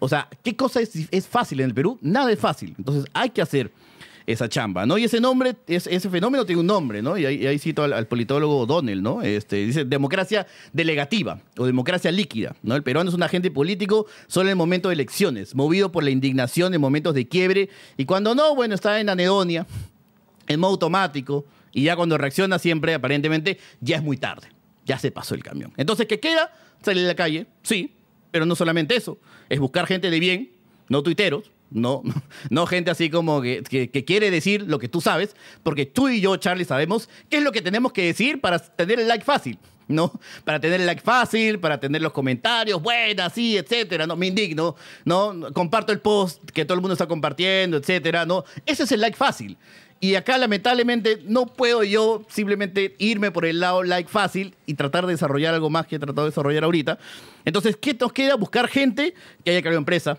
o 0.00 0.08
sea, 0.08 0.28
¿qué 0.42 0.56
cosa 0.56 0.80
es, 0.80 1.08
es, 1.10 1.26
fácil 1.26 1.60
en 1.60 1.66
el 1.66 1.74
Perú? 1.74 1.98
Nada 2.00 2.30
es 2.32 2.38
fácil. 2.38 2.74
Entonces 2.78 3.04
hay 3.12 3.30
que 3.30 3.42
hacer 3.42 3.70
esa 4.32 4.48
chamba, 4.48 4.86
¿no? 4.86 4.98
Y 4.98 5.04
ese 5.04 5.20
nombre, 5.20 5.56
ese 5.66 6.10
fenómeno 6.10 6.44
tiene 6.44 6.60
un 6.60 6.66
nombre, 6.66 7.02
¿no? 7.02 7.16
Y 7.18 7.26
ahí, 7.26 7.58
cito 7.58 7.82
al, 7.82 8.06
politólogo 8.06 8.66
Donnell, 8.66 9.02
¿no? 9.02 9.22
Este, 9.22 9.56
dice 9.66 9.84
democracia 9.84 10.46
delegativa 10.72 11.40
o 11.58 11.66
democracia 11.66 12.10
líquida, 12.10 12.54
¿no? 12.62 12.76
El 12.76 12.82
peruano 12.82 13.10
es 13.10 13.14
un 13.14 13.22
agente 13.22 13.50
político 13.50 14.06
solo 14.26 14.48
en 14.48 14.50
el 14.50 14.56
momento 14.56 14.88
de 14.88 14.94
elecciones, 14.94 15.54
movido 15.54 15.92
por 15.92 16.04
la 16.04 16.10
indignación 16.10 16.74
en 16.74 16.80
momentos 16.80 17.14
de 17.14 17.28
quiebre 17.28 17.70
y 17.96 18.04
cuando 18.04 18.34
no, 18.34 18.54
bueno, 18.54 18.74
está 18.74 19.00
en 19.00 19.08
anedonia, 19.08 19.66
en 20.46 20.60
modo 20.60 20.72
automático 20.72 21.44
y 21.72 21.84
ya 21.84 21.96
cuando 21.96 22.18
reacciona 22.18 22.58
siempre, 22.58 22.94
aparentemente, 22.94 23.58
ya 23.80 23.96
es 23.96 24.02
muy 24.02 24.16
tarde, 24.16 24.48
ya 24.90 24.98
se 24.98 25.12
pasó 25.12 25.36
el 25.36 25.44
camión. 25.44 25.72
Entonces, 25.76 26.06
¿qué 26.08 26.18
queda? 26.18 26.52
Salir 26.82 27.04
a 27.04 27.08
la 27.08 27.14
calle, 27.14 27.46
sí, 27.62 27.94
pero 28.32 28.44
no 28.44 28.56
solamente 28.56 28.96
eso, 28.96 29.18
es 29.48 29.60
buscar 29.60 29.86
gente 29.86 30.10
de 30.10 30.18
bien, 30.18 30.50
no 30.88 31.04
tuiteros, 31.04 31.52
no, 31.70 32.02
no 32.50 32.66
gente 32.66 32.90
así 32.90 33.08
como 33.08 33.40
que, 33.40 33.62
que, 33.62 34.04
quiere 34.04 34.32
decir 34.32 34.64
lo 34.66 34.80
que 34.80 34.88
tú 34.88 35.00
sabes, 35.00 35.36
porque 35.62 35.86
tú 35.86 36.08
y 36.08 36.20
yo, 36.20 36.36
Charlie, 36.38 36.64
sabemos 36.64 37.08
qué 37.28 37.36
es 37.36 37.44
lo 37.44 37.52
que 37.52 37.62
tenemos 37.62 37.92
que 37.92 38.04
decir 38.04 38.40
para 38.40 38.58
tener 38.58 38.98
el 38.98 39.06
like 39.06 39.24
fácil, 39.24 39.60
¿no? 39.86 40.12
Para 40.44 40.58
tener 40.58 40.80
el 40.80 40.86
like 40.86 41.02
fácil, 41.02 41.60
para 41.60 41.78
tener 41.78 42.02
los 42.02 42.12
comentarios, 42.12 42.82
buenas, 42.82 43.32
sí, 43.32 43.56
etcétera, 43.56 44.08
¿no? 44.08 44.16
Me 44.16 44.26
indigno, 44.26 44.74
¿no? 45.04 45.52
Comparto 45.52 45.92
el 45.92 46.00
post 46.00 46.50
que 46.50 46.64
todo 46.64 46.74
el 46.74 46.80
mundo 46.80 46.94
está 46.94 47.06
compartiendo, 47.06 47.76
etcétera, 47.76 48.26
¿no? 48.26 48.42
Ese 48.66 48.82
es 48.82 48.90
el 48.90 49.00
like 49.00 49.16
fácil. 49.16 49.56
Y 50.02 50.14
acá, 50.14 50.38
lamentablemente, 50.38 51.20
no 51.26 51.44
puedo 51.44 51.84
yo 51.84 52.24
simplemente 52.30 52.96
irme 52.98 53.30
por 53.30 53.44
el 53.44 53.60
lado 53.60 53.82
like 53.82 54.08
fácil 54.08 54.54
y 54.64 54.72
tratar 54.72 55.04
de 55.04 55.12
desarrollar 55.12 55.52
algo 55.52 55.68
más 55.68 55.86
que 55.86 55.96
he 55.96 55.98
tratado 55.98 56.22
de 56.24 56.30
desarrollar 56.30 56.64
ahorita. 56.64 56.98
Entonces, 57.44 57.76
¿qué 57.76 57.92
nos 57.92 58.10
queda? 58.14 58.34
Buscar 58.36 58.66
gente 58.66 59.12
que 59.44 59.50
haya 59.50 59.60
creado 59.60 59.76
empresa, 59.76 60.18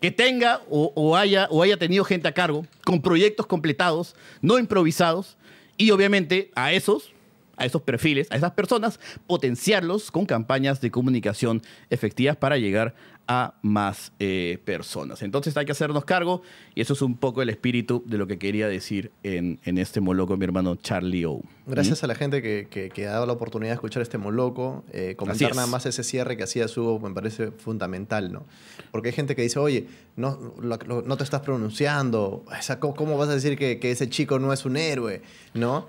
que 0.00 0.12
tenga 0.12 0.60
o, 0.70 1.16
haya, 1.16 1.48
o 1.50 1.60
haya 1.60 1.76
tenido 1.76 2.04
gente 2.04 2.28
a 2.28 2.32
cargo 2.32 2.64
con 2.84 3.02
proyectos 3.02 3.46
completados, 3.46 4.14
no 4.42 4.60
improvisados, 4.60 5.36
y 5.76 5.90
obviamente 5.90 6.52
a 6.54 6.72
esos, 6.72 7.12
a 7.56 7.66
esos 7.66 7.82
perfiles, 7.82 8.28
a 8.30 8.36
esas 8.36 8.52
personas, 8.52 9.00
potenciarlos 9.26 10.12
con 10.12 10.24
campañas 10.24 10.80
de 10.80 10.92
comunicación 10.92 11.62
efectivas 11.90 12.36
para 12.36 12.58
llegar 12.58 12.94
a 13.28 13.54
más 13.62 14.12
eh, 14.18 14.58
personas. 14.64 15.22
Entonces 15.22 15.56
hay 15.56 15.66
que 15.66 15.72
hacernos 15.72 16.04
cargo 16.04 16.42
y 16.74 16.80
eso 16.80 16.92
es 16.92 17.02
un 17.02 17.16
poco 17.16 17.42
el 17.42 17.48
espíritu 17.48 18.02
de 18.06 18.18
lo 18.18 18.26
que 18.26 18.38
quería 18.38 18.68
decir 18.68 19.10
en, 19.22 19.58
en 19.64 19.78
este 19.78 20.00
moloco 20.00 20.36
mi 20.36 20.44
hermano 20.44 20.76
Charlie 20.76 21.24
O. 21.24 21.42
Gracias 21.66 22.04
a 22.04 22.06
la 22.06 22.14
gente 22.14 22.42
que, 22.42 22.68
que, 22.68 23.06
ha 23.08 23.12
dado 23.12 23.26
la 23.26 23.32
oportunidad 23.32 23.70
de 23.70 23.74
escuchar 23.74 24.00
este 24.00 24.18
moloco, 24.18 24.84
eh, 24.92 25.14
comentar 25.16 25.54
nada 25.56 25.66
más 25.66 25.84
ese 25.84 26.04
cierre 26.04 26.36
que 26.36 26.44
hacía 26.44 26.68
su 26.68 27.00
me 27.00 27.10
parece 27.10 27.50
fundamental, 27.50 28.32
¿no? 28.32 28.44
Porque 28.92 29.08
hay 29.08 29.14
gente 29.14 29.34
que 29.34 29.42
dice, 29.42 29.58
oye, 29.58 29.88
no, 30.14 30.54
no 30.60 31.16
te 31.16 31.24
estás 31.24 31.40
pronunciando, 31.40 32.44
¿cómo 32.78 33.18
vas 33.18 33.28
a 33.28 33.34
decir 33.34 33.58
que, 33.58 33.80
que, 33.80 33.90
ese 33.90 34.08
chico 34.08 34.38
no 34.38 34.52
es 34.52 34.64
un 34.64 34.76
héroe? 34.76 35.22
¿No? 35.54 35.88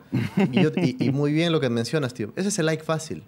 Y, 0.51 1.05
y, 1.05 1.11
muy 1.11 1.31
bien 1.31 1.51
lo 1.51 1.59
que 1.59 1.69
mencionas, 1.69 2.13
tío. 2.13 2.33
Ese 2.35 2.49
es 2.49 2.57
el 2.57 2.65
like 2.65 2.83
fácil. 2.83 3.23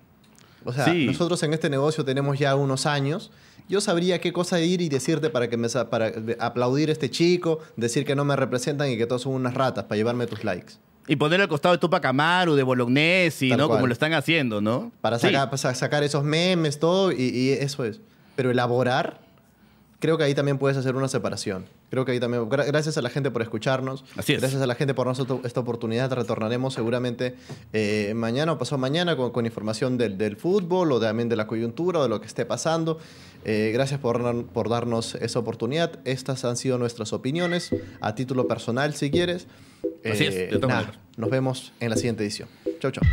O 0.65 0.73
sea, 0.73 0.93
nosotros 0.93 1.41
en 1.43 1.53
este 1.53 1.69
negocio 1.69 2.03
tenemos 2.03 2.37
ya 2.37 2.55
unos 2.55 2.85
años 2.85 3.31
yo 3.69 3.79
sabría 3.79 4.19
qué 4.19 4.33
cosa 4.33 4.59
ir 4.59 4.81
y 4.81 4.89
decirte 4.89 5.29
para 5.29 5.47
que 5.47 5.55
me 5.55 5.69
para 5.69 6.11
aplaudir 6.39 6.89
a 6.89 6.91
este 6.91 7.09
chico, 7.09 7.59
decir 7.77 8.03
que 8.03 8.15
no 8.15 8.25
me 8.25 8.35
representan 8.35 8.89
y 8.89 8.97
que 8.97 9.05
todos 9.05 9.21
son 9.21 9.33
unas 9.33 9.53
ratas 9.53 9.85
para 9.85 9.95
llevarme 9.95 10.27
tus 10.27 10.43
likes. 10.43 10.73
Y 11.07 11.15
poner 11.15 11.39
al 11.39 11.47
costado 11.47 11.73
de 11.73 11.79
Tupac 11.79 12.03
Amaru, 12.05 12.55
de 12.55 12.63
Bolognesi, 12.63 13.51
¿no? 13.51 13.69
Como 13.69 13.87
lo 13.87 13.93
están 13.93 14.13
haciendo, 14.13 14.59
¿no? 14.59 14.91
Para 15.01 15.17
sacar, 15.19 15.57
sacar 15.57 16.03
esos 16.03 16.23
memes, 16.23 16.79
todo, 16.79 17.11
y 17.11 17.51
eso 17.51 17.85
es. 17.85 18.01
Pero 18.35 18.51
elaborar 18.51 19.19
creo 19.99 20.17
que 20.17 20.23
ahí 20.23 20.33
también 20.33 20.57
puedes 20.57 20.77
hacer 20.77 20.95
una 20.95 21.07
separación. 21.07 21.65
Creo 21.89 22.05
que 22.05 22.11
ahí 22.11 22.19
también, 22.19 22.47
gracias 22.49 22.97
a 22.97 23.01
la 23.01 23.09
gente 23.09 23.31
por 23.31 23.41
escucharnos, 23.41 24.05
Así 24.15 24.33
es. 24.33 24.39
gracias 24.39 24.61
a 24.61 24.67
la 24.67 24.75
gente 24.75 24.93
por 24.93 25.07
darnos 25.07 25.43
esta 25.43 25.59
oportunidad, 25.59 26.11
retornaremos 26.11 26.73
seguramente 26.73 27.35
eh, 27.73 28.13
mañana 28.15 28.51
o 28.51 28.57
pasado 28.57 28.77
mañana 28.77 29.15
con, 29.15 29.45
información 29.45 29.97
del, 29.97 30.37
fútbol 30.37 30.91
o 30.91 30.99
también 30.99 31.29
de 31.29 31.35
la 31.35 31.47
coyuntura 31.47 31.99
o 31.99 32.03
de 32.03 32.09
lo 32.09 32.21
que 32.21 32.27
esté 32.27 32.45
pasando. 32.45 32.99
Eh, 33.45 33.71
gracias 33.73 33.99
por, 33.99 34.45
por 34.45 34.69
darnos 34.69 35.15
esa 35.15 35.39
oportunidad. 35.39 35.99
Estas 36.05 36.45
han 36.45 36.57
sido 36.57 36.77
nuestras 36.77 37.13
opiniones 37.13 37.71
a 38.01 38.13
título 38.13 38.47
personal, 38.47 38.93
si 38.93 39.09
quieres. 39.09 39.47
Así 40.05 40.25
es, 40.25 40.35
eh, 40.35 40.59
nos 41.17 41.29
vemos 41.29 41.73
en 41.79 41.89
la 41.89 41.95
siguiente 41.95 42.23
edición. 42.23 42.49
Chau, 42.79 42.91
chau. 42.91 43.03